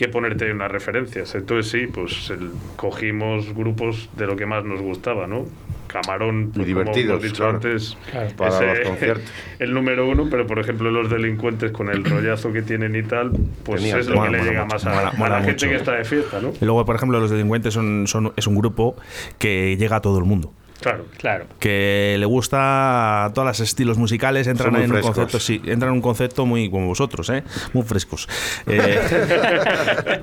[0.00, 1.34] que ponerte unas referencias.
[1.34, 5.44] Entonces sí, pues el- cogimos grupos de lo que más nos gustaba, ¿no?
[5.88, 7.56] Camarón, pues, hemos dicho claro.
[7.56, 7.98] antes,
[8.36, 9.30] Para ese- los conciertos.
[9.58, 13.32] el número uno, pero por ejemplo los delincuentes con el rollazo que tienen y tal,
[13.62, 15.66] pues es lo mola, que le mola llega más a, mola- a mola la gente
[15.66, 15.68] mucho.
[15.68, 16.52] que está de fiesta, ¿no?
[16.58, 18.96] Y luego, por ejemplo, los Delincuentes son, son- es un grupo
[19.38, 20.54] que llega a todo el mundo.
[20.80, 21.04] Claro.
[21.18, 21.44] Claro.
[21.58, 25.96] que le gusta a todos los estilos musicales, entran en un concepto, sí, entran en
[25.96, 27.44] un concepto muy como vosotros, ¿eh?
[27.74, 28.28] muy frescos.
[28.66, 28.98] Eh,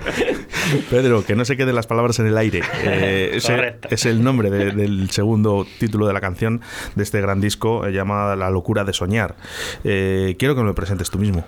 [0.90, 2.62] Pedro, que no se queden las palabras en el aire.
[2.84, 6.62] Eh, ese es el nombre de- del segundo título de la canción
[6.96, 9.36] de este gran disco eh, llamada La locura de soñar.
[9.84, 11.46] Eh, quiero que me lo presentes tú mismo.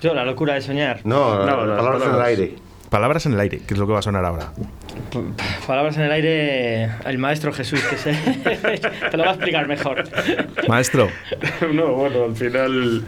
[0.00, 1.00] Yo, la locura de soñar.
[1.04, 2.28] No, No, las palabras en el palabras.
[2.28, 2.54] aire.
[2.90, 4.52] Palabras en el aire, que es lo que va a sonar ahora.
[5.66, 8.12] Palabras en el aire, el maestro Jesús, que se...
[9.10, 10.04] te lo va a explicar mejor.
[10.68, 11.08] Maestro,
[11.72, 13.02] no, bueno, al final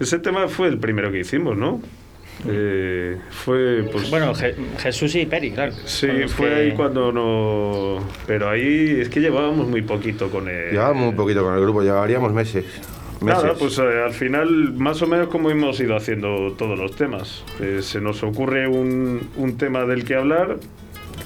[0.00, 1.80] ese tema fue el primero que hicimos, ¿no?
[2.46, 5.72] Eh, fue pues Bueno, Je- Jesús y Peri, claro.
[5.86, 10.72] sí, fue que- ahí cuando no pero ahí es que llevábamos muy poquito con él.
[10.72, 12.64] Llevábamos un poquito con el grupo, llevaríamos meses.
[13.22, 17.42] Nada, pues eh, al final, más o menos como hemos ido haciendo todos los temas.
[17.60, 20.56] Eh, se nos ocurre un, un tema del que hablar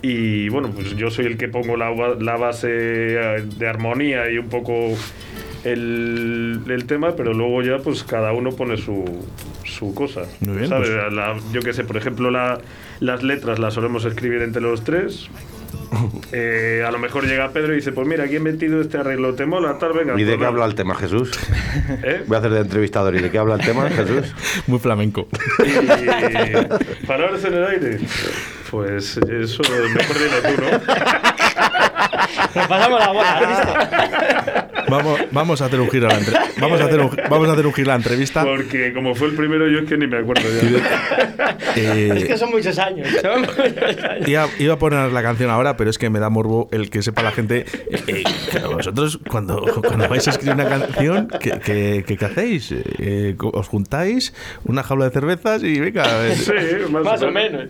[0.03, 4.39] y bueno, pues yo soy el que pongo la, la base eh, de armonía y
[4.39, 4.73] un poco
[5.65, 9.05] el, el tema, pero luego ya pues cada uno pone su,
[9.65, 10.23] su cosa.
[10.41, 10.89] Muy bien, ¿sabes?
[10.91, 11.13] pues.
[11.13, 12.61] La- yo qué sé, por ejemplo, la-
[13.01, 15.29] las letras las solemos escribir entre los tres.
[16.33, 19.35] Eh, a lo mejor llega Pedro y dice, pues mira, aquí he metido este arreglo,
[19.35, 19.79] ¿te mola?
[19.79, 20.13] Tal, venga.
[20.21, 21.31] ¿Y de pues qué habla el tema, Jesús?
[22.05, 22.23] ¿Eh?
[22.27, 23.15] Voy a hacer de entrevistador.
[23.17, 24.35] ¿Y de qué habla el tema, Jesús?
[24.67, 25.27] Muy flamenco.
[25.65, 27.99] Y palabras en el aire.
[28.71, 29.63] Pues eso
[29.95, 30.71] mejor dilo tú, ¿no?
[32.55, 34.68] Nos pasamos la bola, ¿has visto?
[34.91, 37.53] Vamos, vamos a hacer un giro a la entre- vamos a hacer un, vamos a
[37.53, 38.45] hacer un giro a la entrevista.
[38.45, 41.57] Porque como fue el primero, yo es que ni me acuerdo ya.
[41.77, 43.09] Eh, Es que son muchos años.
[43.23, 43.59] Son muchos
[44.05, 44.29] años.
[44.29, 47.03] Iba, iba a poner la canción ahora, pero es que me da morbo el que
[47.03, 47.65] sepa la gente.
[47.91, 48.25] eh, eh,
[48.73, 52.73] vosotros, cuando, cuando vais a escribir una canción, ¿qué, qué, qué- qué hacéis?
[52.99, 54.33] Eh, ¿Os juntáis
[54.65, 56.27] una jaula de cervezas y venga?
[56.27, 56.53] eh, Sí,
[56.91, 57.69] más, Más o menos.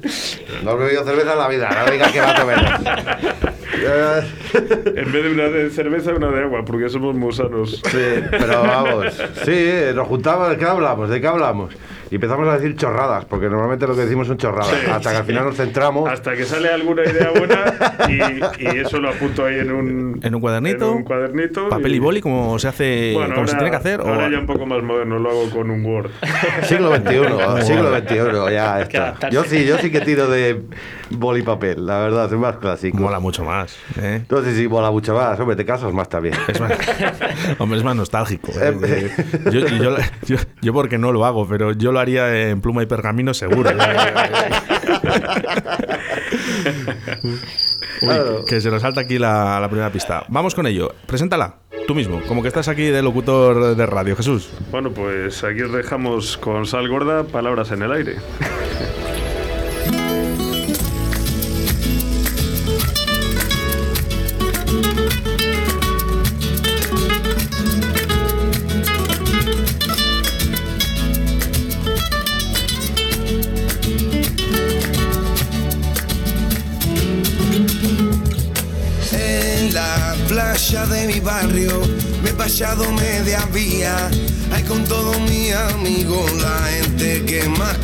[0.64, 1.84] No he bebido cerveza en la vida.
[1.84, 2.70] No digas que va a menos.
[4.96, 7.82] En vez de una de cerveza, una de agua, porque somos musanos.
[7.90, 9.14] Sí, pero vamos.
[9.44, 10.50] Sí, nos juntamos.
[10.50, 11.08] ¿De qué hablamos?
[11.08, 11.74] ¿De qué hablamos?
[12.10, 14.68] Y empezamos a decir chorradas, porque normalmente lo que decimos son chorradas.
[14.70, 14.90] Sí.
[14.90, 16.08] hasta que al final nos centramos.
[16.10, 17.74] Hasta que sale alguna idea buena
[18.08, 21.94] y, y eso lo apunto ahí en un, En un cuadernito, en un cuadernito papel
[21.94, 24.00] y boli, como se hace, Bueno, como se ahora- tiene que hacer.
[24.00, 26.10] o- Ahora ya un poco más moderno, lo hago con un Word.
[26.64, 29.30] Siglo XXI, siglo XXI, ya está.
[29.30, 30.62] Yo sí, yo sí que tiro de
[31.10, 32.98] boli y papel, la verdad, es más clásico.
[32.98, 33.76] mola mucho más.
[34.00, 34.16] ¿eh?
[34.16, 36.34] Entonces sí, mola mucho más, hombre, te casas más también.
[36.48, 36.72] Es más,
[37.58, 38.52] hombre, es más nostálgico.
[38.60, 38.74] ¿eh?
[38.82, 39.10] Eh,
[39.52, 42.82] Yo, y yo, yo, yo porque no lo hago, pero yo lo haría en pluma
[42.82, 43.70] y pergamino seguro.
[47.22, 47.38] Uy,
[48.00, 48.44] Claro.
[48.44, 50.24] que se nos salta aquí la, la primera pista.
[50.28, 50.94] Vamos con ello.
[51.06, 51.56] Preséntala,
[51.86, 54.50] tú mismo, como que estás aquí de locutor de radio, Jesús.
[54.70, 58.16] Bueno, pues aquí os dejamos con sal gorda, palabras en el aire.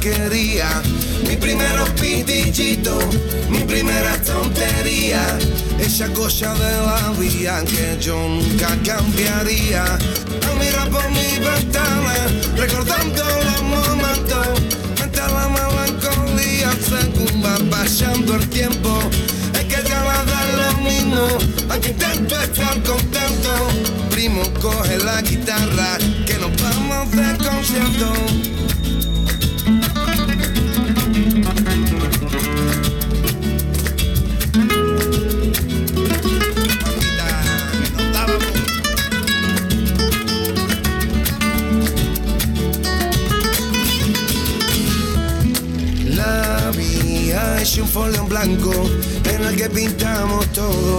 [0.05, 0.83] Que más quería.
[1.27, 3.05] Mi primeros pitichitos,
[3.49, 5.38] mi primera tontería.
[5.79, 9.85] Esa cosa de la vida que yo nunca cambiaría.
[9.85, 12.14] Al mirar por mi ventana,
[12.57, 14.47] recordando los momentos.
[14.97, 18.99] Frente a la melancolía, según va pasando el tiempo.
[19.55, 21.27] Es que ya va a dar lo mismo,
[21.71, 23.53] aunque intento estar contento.
[24.11, 28.63] Primo, coge la guitarra, que nos vamos de concierto.
[47.94, 48.72] Folio en blanco
[49.24, 50.98] en el que pintamos todo.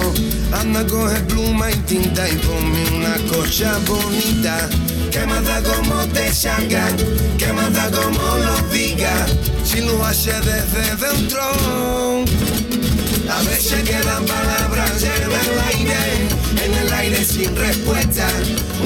[0.53, 4.69] Anda, coge pluma y tinta y ponme una cosa bonita.
[5.11, 6.95] Que más como te salgan,
[7.37, 9.29] que más como lo digas.
[9.65, 11.41] Si lo hace desde dentro.
[13.29, 15.99] A veces quedan palabras en el aire,
[16.63, 18.25] en el aire sin respuesta.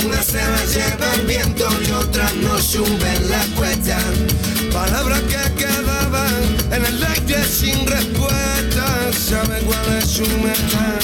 [0.03, 3.99] Una se la lleva el viento y otras no suben la cuesta.
[4.71, 8.85] Palabras que quedaban en el aire sin respuesta.
[9.11, 10.99] ¿Sabe cuál es su meta?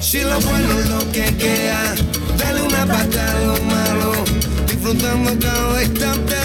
[0.00, 1.94] Si lo bueno es lo que queda,
[2.38, 4.12] dale una pata a lo malo,
[4.66, 6.36] disfrutando cada instante,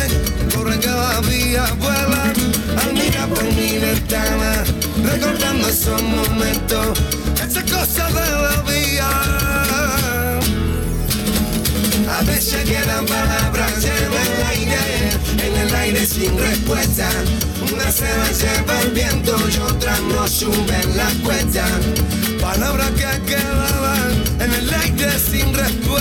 [0.56, 2.34] corre cada día, vuela,
[2.82, 4.64] al mirar por mi ventana,
[5.04, 7.00] recordando esos momentos,
[7.48, 9.89] esas cosas de la vida.
[12.70, 14.78] Quedan palabras en el aire,
[15.44, 17.10] en el aire sin respuesta.
[17.74, 21.66] Una se la lleva el viento y otras no suben la cuesta.
[22.40, 26.00] Palabras que quedaban en el aire sin respuesta.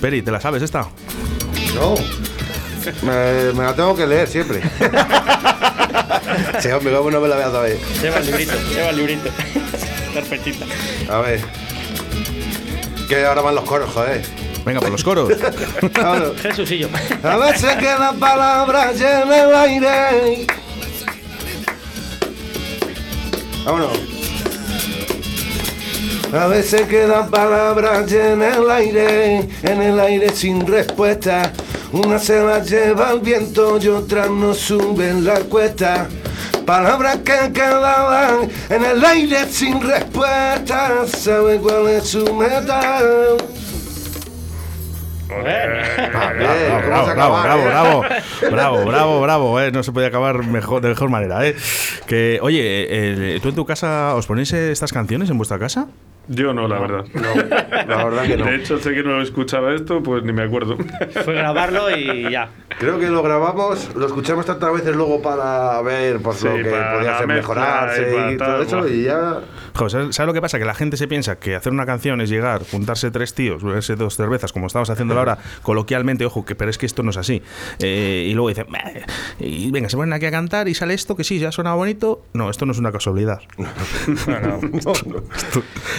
[0.00, 0.88] Peri, ¿te la sabes esta?
[1.74, 1.96] No.
[3.02, 4.62] Me, me la tengo que leer siempre.
[6.60, 7.78] sí, hombre, ¿cómo no me la voy a saber?
[8.00, 9.30] Lleva el librito, lleva el librito.
[10.16, 10.64] Carpetita.
[11.10, 11.40] A ver.
[13.06, 14.22] Que ahora van los coros, joder.
[14.64, 15.30] Venga, por los coros.
[16.70, 16.88] Y yo.
[17.22, 20.46] A veces quedan palabras en el aire.
[23.66, 23.98] Vámonos.
[26.32, 31.52] A veces quedan palabras en el aire, en el aire sin respuesta.
[31.92, 36.08] Una se la lleva el viento y otra no sube en la cuesta.
[36.64, 41.06] Palabras que quedaban en el aire sin respuesta.
[41.06, 43.00] ¿Sabe cuál es su meta?
[45.28, 48.04] Bravo, bravo, bravo, bravo,
[48.50, 51.56] bravo, bravo, bravo, eh, no se podía acabar mejor, de mejor manera, eh.
[52.06, 55.88] Que, oye, eh, ¿tú en tu casa os ponéis estas canciones en vuestra casa?
[56.28, 57.04] Yo no, la verdad.
[57.14, 58.46] No, la verdad que no.
[58.46, 60.76] De hecho, sé que no escuchaba esto, pues ni me acuerdo.
[61.24, 62.48] Fue grabarlo y ya.
[62.78, 66.62] Creo que lo grabamos, lo escuchamos tantas veces luego para ver pues, Sí, lo que
[66.64, 69.40] podía mezcla mejorarse y para y todo eso y ya...
[69.74, 70.58] Joder, ¿sabes, lo que pasa?
[70.58, 73.94] Que la gente se piensa que hacer una canción es llegar, juntarse tres tíos, beberse
[73.96, 77.16] dos cervezas, como estamos haciendo ahora, coloquialmente, ojo, que pero es que esto no es
[77.18, 77.42] así.
[77.80, 78.66] Eh, y luego dicen,
[79.38, 82.22] y venga, se ponen aquí a cantar y sale esto, que sí, ya suena bonito.
[82.32, 83.40] No, esto no es una casualidad.
[84.76, 84.92] Esto,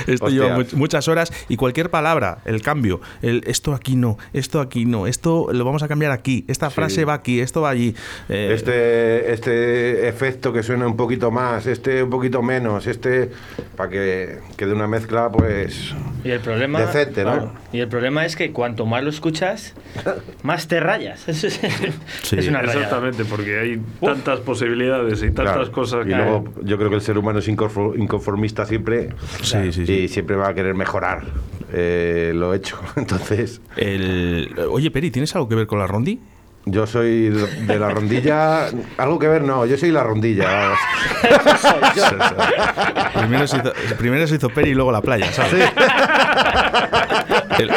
[0.07, 0.29] esto Hostia.
[0.43, 4.85] lleva much- muchas horas y cualquier palabra, el cambio, el esto aquí no, esto aquí
[4.85, 7.95] no, esto lo vamos a cambiar aquí, esta frase va aquí, esto va allí.
[8.29, 13.29] Eh, Este, este efecto que suena un poquito más, este un poquito menos, este
[13.75, 16.79] para que quede una mezcla pues Y el problema.
[16.81, 17.31] Decente, ¿no?
[17.33, 19.73] claro, y el problema es que cuanto más lo escuchas,
[20.43, 21.27] más te rayas.
[21.27, 21.59] Eso es,
[22.23, 22.81] Sí, es una rayada.
[22.85, 25.71] Exactamente, porque hay tantas posibilidades y tantas claro.
[25.71, 26.15] cosas y que.
[26.15, 29.09] luego yo creo que el ser humano es inconfor- inconformista siempre
[29.41, 29.93] Sí, sí, sí.
[29.93, 31.23] y siempre va a querer mejorar
[31.73, 32.79] eh, lo hecho.
[32.95, 36.19] Entonces el- oye, Peri, ¿tienes algo que ver con la rondi?
[36.71, 40.71] Yo soy de la rondilla, algo que ver no, yo soy la rondilla.
[43.13, 45.69] Primero se hizo, primero se hizo Peri y luego la playa, ¿sabes?
[47.57, 47.71] El-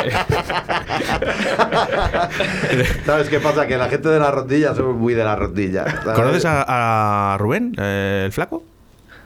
[3.05, 3.67] ¿Sabes qué pasa?
[3.67, 5.85] Que la gente de la rondilla somos muy de la rondilla.
[6.03, 6.15] ¿sabes?
[6.19, 8.63] ¿Conoces a, a Rubén, eh, el flaco?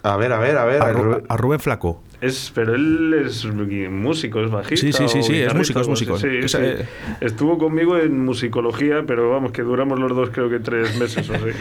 [0.03, 0.83] A ver, a ver, a ver.
[0.83, 2.03] Ru- a Rubén Flaco.
[2.24, 4.76] Es, pero él es músico, es bajista.
[4.87, 6.16] Sí, sí, sí, o sí, es músico, es músico.
[6.18, 6.56] Sí, sí.
[6.60, 6.87] eh,
[7.20, 11.34] Estuvo conmigo en musicología, pero vamos, que duramos los dos creo que tres meses o
[11.34, 11.44] así.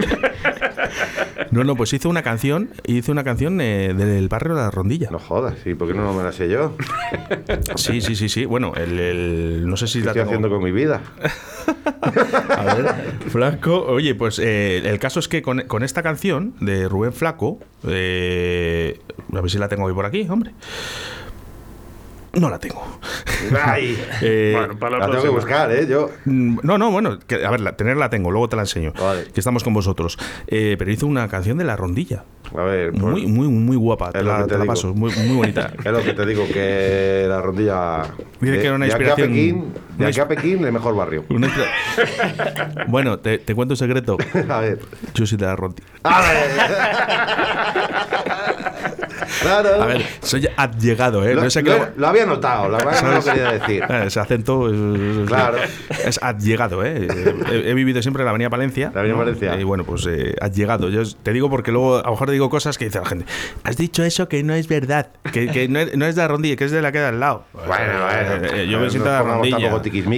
[1.51, 5.09] No, no, pues hizo una canción, hizo una canción eh, del barrio de la Rondilla.
[5.11, 6.75] No jodas, ¿y por qué no me la sé yo?
[7.75, 8.45] Sí, sí, sí, sí.
[8.45, 11.01] Bueno, el, el- no sé si ¿Qué la estoy tengo- haciendo con mi vida?
[12.57, 12.85] A ver,
[13.29, 13.83] Flaco.
[13.85, 18.99] Oye, pues eh, el caso es que con, con esta canción de Rubén Flaco, eh,
[19.33, 20.52] a ver si la tengo hoy por aquí, hombre.
[22.33, 22.81] No la tengo.
[23.63, 25.85] Ay, Eh, bueno, para la, la tengo que buscar, ¿eh?
[25.87, 26.09] Yo.
[26.25, 28.91] Mm, No, no, bueno, que- a ver, la, tenerla tengo, luego te la enseño.
[28.99, 29.25] Vale.
[29.25, 30.17] Que estamos con vosotros.
[30.47, 32.23] Eh, pero hizo una canción de la rondilla.
[32.57, 34.07] A ver, pues, Muy, muy, muy guapa.
[34.07, 34.73] Es Te la, que te te la digo.
[34.73, 34.93] paso.
[34.95, 35.73] Muy, muy bonita.
[35.83, 38.01] es lo que te digo, que la rondilla.
[38.41, 40.71] Dice de, que era una de aquí a inspiración- Pekín, de aquí a Pekín, el
[40.71, 41.25] mejor barrio.
[42.87, 44.17] Bueno, te, te cuento un secreto.
[44.49, 44.79] a ver.
[45.13, 45.87] Yo soy de la rondilla.
[49.43, 49.83] Claro.
[49.83, 51.35] A ver, soy allegado, ¿eh?
[51.35, 51.81] lo, No sé lo- qué.
[51.97, 53.83] lo había notado, la verdad no lo quería decir.
[53.89, 55.57] Eh, Ese acento es, Claro.
[56.05, 57.07] es llegado, ¿eh?
[57.51, 58.91] He, he vivido siempre en la Avenida Palencia.
[58.93, 59.23] La Avenida ¿no?
[59.25, 59.59] Palencia.
[59.59, 60.89] Y bueno, pues eh, llegado.
[60.89, 63.25] Yo te digo porque luego a lo mejor digo cosas que dice la gente.
[63.63, 65.07] Has dicho eso que no es verdad.
[65.31, 67.09] Que, que no, es, no es de la rondilla, que es de la que da
[67.09, 67.45] al lado.
[67.53, 68.47] Bueno, bueno.
[68.55, 69.69] Eh, yo me siento de la rondilla.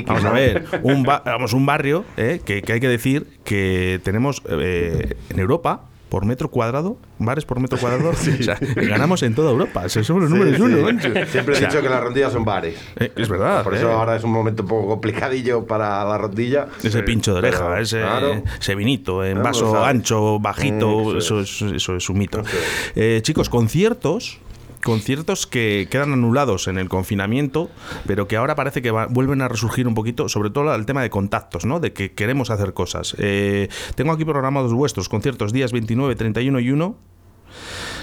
[0.05, 3.99] Vamos a ver, un, ba- vamos, un barrio eh, que, que hay que decir que
[4.03, 5.81] tenemos eh, en Europa.
[6.15, 9.81] Por metro cuadrado, bares por metro cuadrado, o sea, ganamos en toda Europa.
[9.83, 10.61] O sea, somos los Sí, números sí.
[10.61, 11.01] uno.
[11.25, 12.77] Siempre he O sea, dicho que las rondillas son bares.
[12.95, 13.65] eh, es verdad.
[13.65, 13.79] Por eh.
[13.79, 16.67] eso ahora es un momento un poco complicadillo para la rondilla.
[16.81, 18.43] Ese pincho de oreja, Pero, ese, claro.
[18.61, 22.39] ese vinito en Claro, vaso ancho, bajito, Eso eso, es, eso es un mito.
[22.39, 22.49] Eso.
[22.95, 24.39] Eh, chicos, conciertos.
[24.85, 27.71] Conciertos que quedan anulados en el confinamiento,
[28.05, 31.09] pero que ahora parece que vuelven a resurgir un poquito, sobre todo el tema de
[31.09, 31.79] contactos, ¿no?
[31.79, 33.15] De que queremos hacer cosas.
[33.17, 36.95] Eh, tengo aquí programados vuestros conciertos días 29, 31 y 1.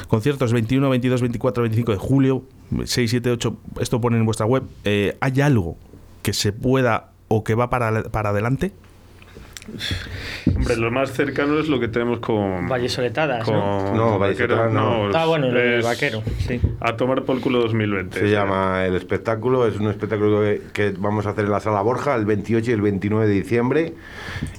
[0.08, 2.42] Conciertos 21, 22, 24, 25 de julio,
[2.84, 4.64] 6, 7, 8, esto pone en vuestra web.
[4.82, 5.76] Eh, ¿Hay algo
[6.22, 8.72] que se pueda o que va para, para adelante?
[10.56, 12.68] Hombre, lo más cercano es lo que tenemos con.
[12.68, 13.94] Vallesoletadas, con ¿no?
[13.94, 15.18] No, Vaquero, Vallesoletadas no.
[15.18, 16.60] Ah, bueno, lo es vaquero, sí.
[16.80, 18.18] A tomar por culo 2020.
[18.18, 18.32] Se sí.
[18.32, 22.14] llama el espectáculo, es un espectáculo que, que vamos a hacer en la Sala Borja
[22.14, 23.94] el 28 y el 29 de diciembre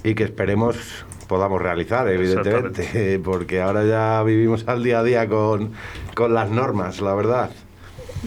[0.02, 5.72] y que esperemos podamos realizar, evidentemente, porque ahora ya vivimos al día a día con,
[6.14, 7.50] con las normas, la verdad.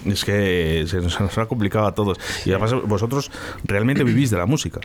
[0.05, 2.19] Es que se nos, se nos ha complicado a todos.
[2.45, 3.31] Y además vosotros
[3.63, 4.79] realmente vivís de la música.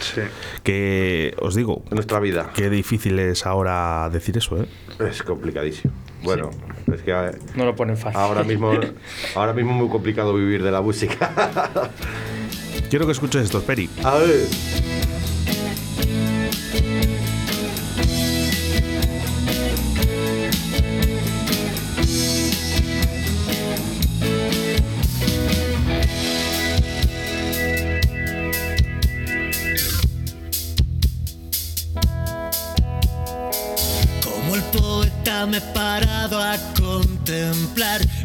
[0.00, 0.20] Sí.
[0.62, 4.66] Que os digo, En nuestra vida qué difícil es ahora decir eso, ¿eh?
[5.08, 5.92] es complicadísimo.
[6.22, 6.50] Bueno,
[6.92, 8.18] es que eh, No lo ponen fácil.
[8.20, 8.72] ahora mismo,
[9.34, 11.92] ahora mismo es muy complicado vivir de la música.
[12.90, 13.88] Quiero que escuches esto, Peri.
[14.04, 14.46] a ver.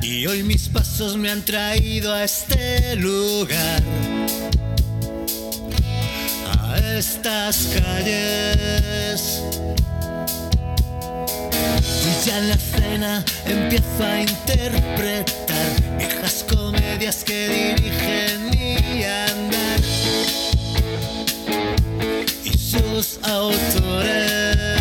[0.02, 3.84] Y hoy mis pasos me han traído a este lugar.
[6.48, 9.42] A estas calles.
[11.82, 19.82] Y ya en la cena empiezo a interpretar viejas comedias que dirigen mi andar
[22.46, 24.81] y sus autores.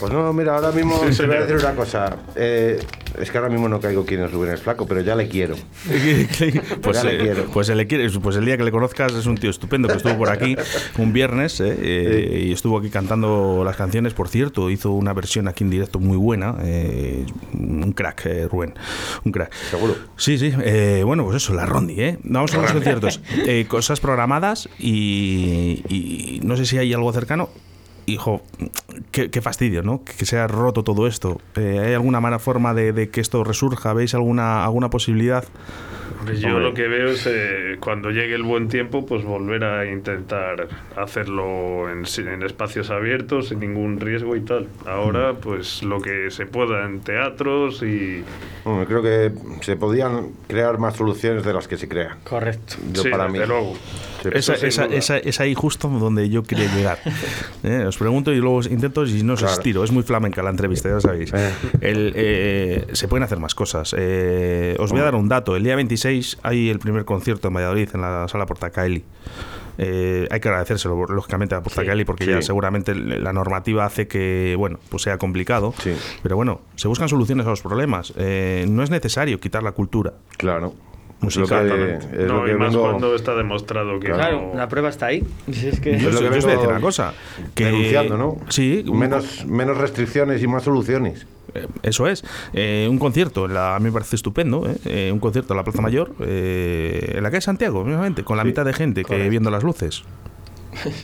[0.00, 2.16] Pues no, mira, ahora mismo Sí, te voy a decir una cosa.
[2.34, 2.78] Eh,
[3.20, 5.56] es que ahora mismo no caigo quién es Rubén el Flaco, pero ya le quiero.
[6.82, 7.44] pues, Ya le eh, quiero.
[7.52, 9.96] pues, se le quiere- pues el día que le conozcas es un tío estupendo que
[9.96, 10.56] estuvo por aquí
[10.98, 14.14] un viernes eh, eh, y estuvo aquí cantando las canciones.
[14.14, 16.56] Por cierto, hizo una versión aquí en directo muy buena.
[16.62, 18.74] eh, un crack, eh, Rubén.
[19.24, 19.52] Un crack.
[19.70, 19.96] Seguro.
[20.16, 20.52] Sí, sí.
[20.64, 22.18] eh, bueno, pues eso, la Rondi, ¿eh?
[22.24, 23.20] Vamos a los conciertos.
[23.46, 27.50] Eh, cosas programadas y, y no sé si hay algo cercano.
[28.06, 28.42] Hijo,
[29.12, 30.02] qué, qué fastidio, ¿no?
[30.04, 31.40] Que se ha roto todo esto.
[31.56, 33.92] Eh, ¿Hay alguna mala forma de, de que esto resurja?
[33.92, 35.44] ¿Veis alguna, alguna posibilidad?
[36.18, 36.64] Hombre, Yo Hombre.
[36.64, 41.88] lo que veo es eh, cuando llegue el buen tiempo, pues volver a intentar hacerlo
[41.90, 44.66] en, en espacios abiertos, sin ningún riesgo y tal.
[44.86, 48.22] Ahora, pues lo que se pueda en teatros y.
[48.64, 49.32] Bueno, creo que
[49.62, 52.18] se podían crear más soluciones de las que se crean.
[52.24, 52.74] Correcto.
[52.92, 53.46] Yo sí, para desde mí.
[53.46, 53.74] luego.
[54.22, 54.28] Sí.
[54.34, 56.98] Esa, esa- esa- es ahí justo donde yo quería llegar.
[57.62, 59.54] Eh, os pregunto y luego os intento y no os Claro.
[59.54, 59.84] estiro.
[59.84, 61.32] Es muy flamenca la entrevista, ya sabéis.
[61.34, 61.52] Eh.
[61.80, 63.94] El, eh, se pueden hacer más cosas.
[63.98, 65.54] Eh, os voy a dar un dato.
[65.56, 69.04] El día 26 hay el primer concierto en Valladolid, en la sala Portacaeli.
[69.82, 72.30] Eh, hay que agradecérselo, lógicamente, a Portacaeli, porque sí.
[72.30, 75.72] ya seguramente la normativa hace que, bueno, pues sea complicado.
[75.82, 75.94] Sí.
[76.22, 78.12] Pero bueno, se buscan soluciones a los problemas.
[78.16, 80.12] Eh, no es necesario quitar la cultura.
[80.36, 80.74] Claro.
[81.20, 81.70] Musical, Es
[82.04, 84.08] lo que, lo no, que y más vengo- cuando está demostrado que.
[84.10, 85.22] Claro, no- la prueba está ahí.
[85.52, 85.94] Si es que...
[85.96, 87.12] Es lo que yo os voy a vengo decir una cosa.
[87.54, 88.38] Que, denunciando, ¿no?
[88.48, 91.26] Sí, un- Menos, menos restricciones y más soluciones.
[91.54, 92.24] Eh, Eso es.
[92.54, 94.76] Eh, un concierto, en la, a mí me parece estupendo, ¿eh?
[94.84, 98.44] Eh, un concierto en la Plaza Mayor, eh, en la calle Santiago, mismamente, con la
[98.44, 100.04] mitad de gente que viendo las luces.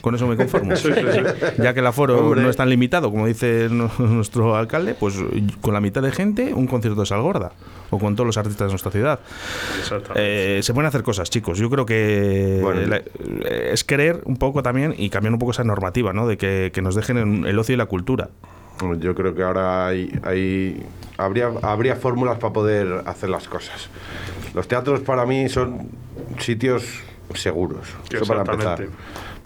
[0.01, 0.73] Con eso me conformo.
[1.57, 2.41] Ya que el aforo Hombre.
[2.41, 5.15] no es tan limitado, como dice nuestro alcalde, pues
[5.61, 7.51] con la mitad de gente, un concierto de Salgorda.
[7.89, 9.19] O con todos los artistas de nuestra ciudad.
[9.79, 10.57] Exactamente.
[10.59, 11.57] Eh, se pueden hacer cosas, chicos.
[11.57, 12.81] Yo creo que Bueno.
[12.87, 13.01] la-
[13.71, 16.27] es querer un poco también y cambiar un poco esa normativa, ¿no?
[16.27, 18.29] De que, que nos dejen en el ocio y la cultura.
[18.99, 20.83] Yo creo que ahora hay, hay-
[21.17, 23.89] habría, habría fórmulas para poder hacer las cosas.
[24.53, 25.87] Los teatros para mí son
[26.39, 26.83] sitios
[27.33, 28.85] seguros, eso para empezar.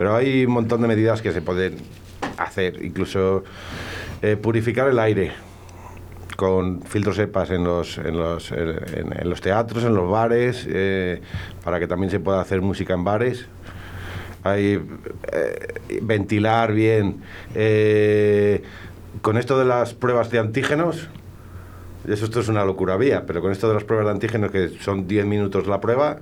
[0.02, 1.78] Pero hay un montón de medidas que se pueden
[2.40, 3.44] hacer, incluso
[4.24, 5.32] eh, purificar el aire
[6.38, 11.22] con filtros EPAs en los, en los, en, los teatros, en los bares, eh,
[11.64, 13.46] para que también se pueda hacer música en bares.
[14.42, 14.84] Hay,
[15.34, 17.22] eh, ventilar bien.
[19.22, 21.10] con esto de las pruebas de antígenos,
[22.08, 24.70] eso esto es una locura vía, pero con esto de las pruebas de antígenos, que
[24.80, 26.22] son 10 minutos la prueba,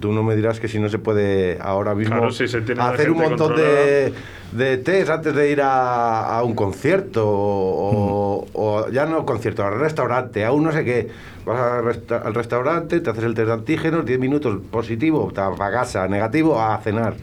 [0.00, 2.80] tú no me dirás que si no se puede ahora mismo Claro, si se tiene
[2.82, 4.12] la hacer un montón de,
[4.52, 9.78] de test antes de ir a, a un concierto o, o ya no concierto, al
[9.78, 11.08] restaurante, a un no sé qué.
[11.44, 15.40] Vas al, resta- al restaurante, te haces el test de antígenos, 10 minutos positivo, te
[15.40, 17.14] vas a casa, negativo, a cenar.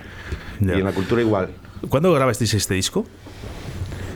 [0.60, 1.50] Y en la cultura igual.
[1.88, 3.06] ¿Cuándo grabasteis este disco?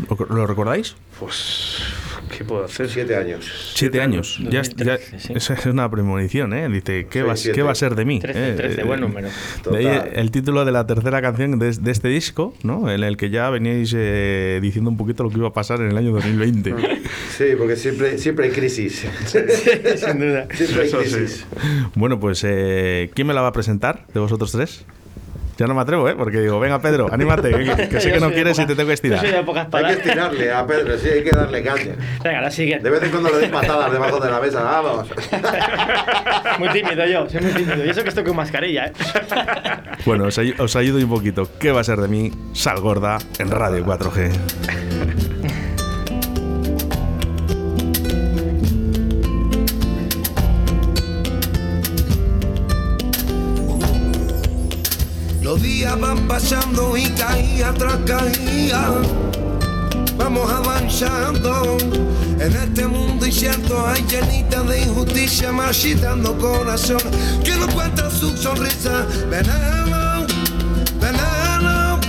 [0.09, 0.95] ¿Lo, lo recordáis?
[1.19, 1.92] Pues.
[2.37, 2.89] ¿Qué puedo hacer?
[2.89, 3.73] Siete años.
[3.75, 4.39] Siete años.
[4.49, 5.33] Ya, es- ya- 2013, sí.
[5.35, 6.67] esa es una premonición, ¿eh?
[6.69, 7.53] Dice, ¿qué, Sí, va.
[7.55, 8.19] ¿qué va a ser de mí?
[8.19, 9.27] 13, Eh, 13, eh, buen número.
[9.71, 12.89] de ahí el título de la tercera canción de, de este disco, ¿no?
[12.91, 15.89] En el que ya veníais eh, diciendo un poquito lo que iba a pasar en
[15.91, 16.73] el año 2020.
[17.37, 19.07] Sí, porque siempre, siempre hay crisis.
[19.25, 20.47] Sin duda.
[20.53, 21.15] Siempre hay Eso sí.
[21.15, 21.45] crisis.
[21.95, 24.85] bueno, pues, eh, ¿quién me la va a presentar de vosotros tres?
[25.57, 26.15] Ya no me atrevo, ¿eh?
[26.17, 28.95] Porque digo, venga, Pedro, anímate, que, que sé que no quieres y te tengo que
[28.95, 29.21] Yo soy estirar.
[29.25, 29.97] de pocas Hay que palabras.
[29.97, 31.95] estirarle a Pedro, sí, hay que darle caña.
[32.23, 32.83] Venga, la siguiente.
[32.83, 35.07] De vez en cuando le doy patadas debajo de la mesa, vamos.
[36.59, 37.85] Muy tímido yo, soy muy tímido.
[37.85, 38.93] Y eso que estoy con mascarilla, ¿eh?
[40.05, 41.47] Bueno, os, ay- os ayudo un poquito.
[41.59, 42.31] ¿Qué va a ser de mí?
[42.53, 45.12] Sal gorda en Radio 4G.
[55.43, 58.93] Los días van pasando y caía tras caía.
[60.15, 61.77] Vamos avanzando
[62.39, 67.01] en este mundo incierto hay llenita de injusticia marchitando corazón
[67.43, 69.05] que no cuenta su sonrisa.
[69.29, 70.25] Veneno,
[71.01, 71.99] veneno,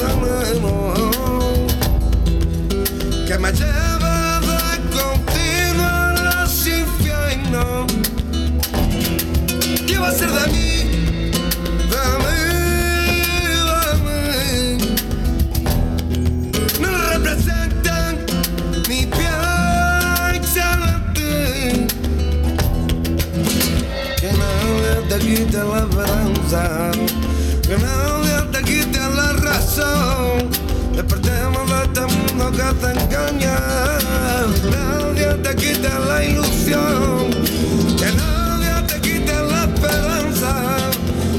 [0.00, 0.94] veneno
[3.26, 5.92] que me lleva de continuo
[6.24, 7.92] los infiernos.
[9.86, 10.73] ¿Qué va a ser de mí?
[25.24, 26.90] Quite la esperanza.
[27.62, 30.50] Que nadie te quite la razón.
[30.94, 33.56] Despertemos de este mundo que te engaña.
[34.70, 37.30] Nadie te quite la ilusión.
[37.98, 40.52] Que nadie te quite la esperanza.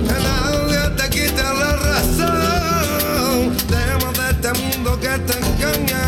[0.08, 3.40] Que nadie te quite la razón.
[3.70, 6.04] Dejemos de este mundo que te engaña.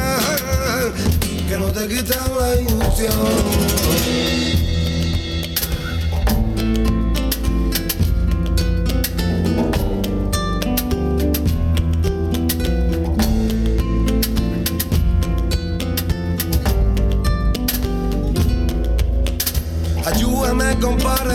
[1.48, 4.67] Que no te quite la ilusión.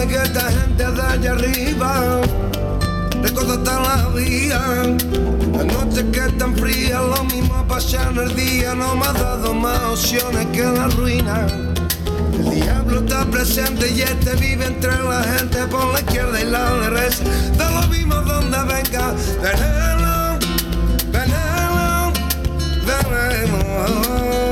[0.06, 2.20] Que esta gente de allá arriba
[3.22, 4.60] Recuerdo hasta la vía
[5.52, 8.74] La noche que es tan fría Lo mismo pasa en el día.
[8.74, 11.46] No me ha dado más opciones que la ruina.
[12.38, 16.74] El diablo está presente Y este vive entre la gente Por la izquierda y la
[16.74, 17.24] derecha.
[17.58, 20.38] De lo mismo donde venga Veneno,
[21.12, 22.12] veneno,
[22.86, 24.51] veneno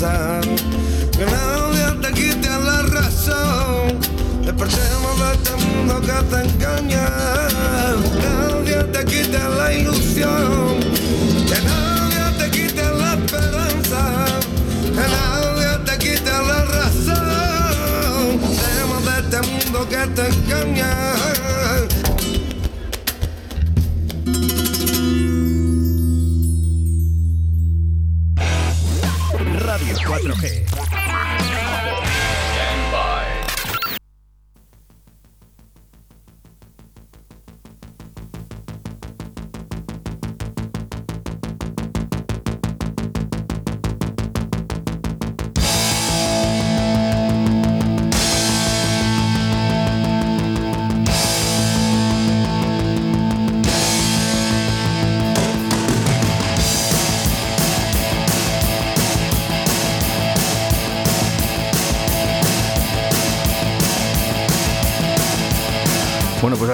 [0.00, 0.40] esperanza.
[1.12, 3.98] Que nadie te quite la razón.
[4.44, 7.08] Despertemos de este mundo que te engaña.
[8.22, 10.69] Nadie te quite la ilusión.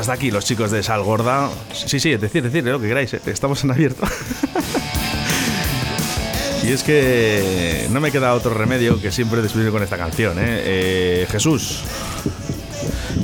[0.07, 1.51] Hasta aquí los chicos de Sal Gorda.
[1.73, 4.07] Sí, sí, decir, decir lo que queráis, eh, estamos en abierto.
[6.63, 10.45] y es que no me queda otro remedio que siempre despedir con esta canción, ¿eh?
[10.47, 11.81] Eh, Jesús,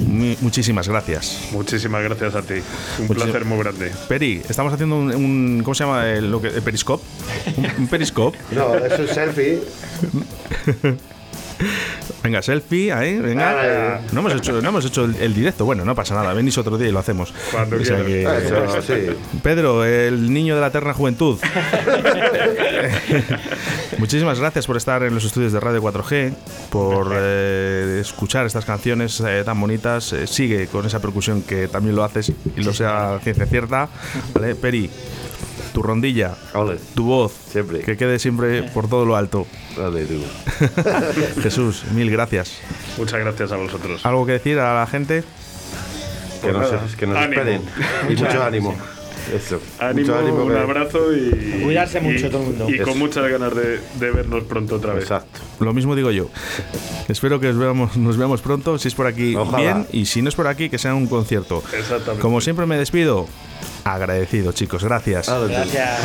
[0.09, 1.39] mu- muchísimas gracias.
[1.53, 2.55] Muchísimas gracias a ti.
[2.99, 3.93] Un Muchis- placer muy grande.
[4.09, 6.11] Peri, estamos haciendo un, un- ¿cómo se llama?
[6.11, 7.05] El, lo que, el periscope.
[7.59, 8.37] Un, un periscope.
[8.51, 9.61] No, es selfie.
[12.23, 14.01] Venga, selfie, ahí, venga.
[14.13, 16.79] No hemos hecho, no hemos hecho el, el directo, bueno, no pasa nada, venís otro
[16.79, 17.33] día y lo hacemos.
[17.51, 18.43] Cuando O sea quieras.
[18.43, 19.17] que- Eso, sí.
[19.43, 21.39] Pedro, el niño de la eterna juventud.
[23.99, 26.33] Muchísimas gracias por estar en los estudios de Radio 4G,
[26.71, 30.13] por eh, escuchar estas canciones eh, tan bonitas.
[30.13, 33.89] Eh, sigue con esa percusión que también lo haces y lo sea ciencia cierta.
[34.35, 34.55] ¿Vale?
[34.55, 34.91] Peri,
[35.73, 36.79] tu rondilla, Ole.
[36.95, 37.81] tu voz, Siempre.
[37.81, 39.47] que quede siempre por todo lo alto.
[39.77, 40.23] Dale, tú.
[41.43, 42.59] Jesús, mil gracias.
[42.99, 44.05] Muchas gracias a vosotros.
[44.05, 45.25] ¿Algo que decir a la gente?
[46.43, 46.87] Que nos, nada.
[46.99, 47.33] que nos Ánimo.
[47.41, 47.63] esperen.
[48.09, 48.75] Y mucho ánimo.
[49.33, 49.61] Eso.
[49.79, 51.61] Ánimo, mucho ánimo un abrazo y.
[51.63, 52.67] Cuidarse y- mucho todo el mundo.
[52.69, 52.85] Y Eso.
[52.85, 55.05] con muchas ganas de, de vernos pronto otra vez.
[55.05, 55.39] Exacto.
[55.61, 56.29] Lo mismo digo yo.
[57.09, 58.77] Espero que os veamos, nos veamos pronto.
[58.79, 59.59] Si es por aquí, Ojalá.
[59.59, 59.87] bien.
[59.93, 61.63] Y si no es por aquí, que sea un concierto.
[61.73, 62.21] Exactamente.
[62.21, 63.29] Como siempre me despido.
[63.85, 64.85] Agradecido, chicos.
[64.85, 65.29] Gracias.
[65.29, 66.01] Gracias.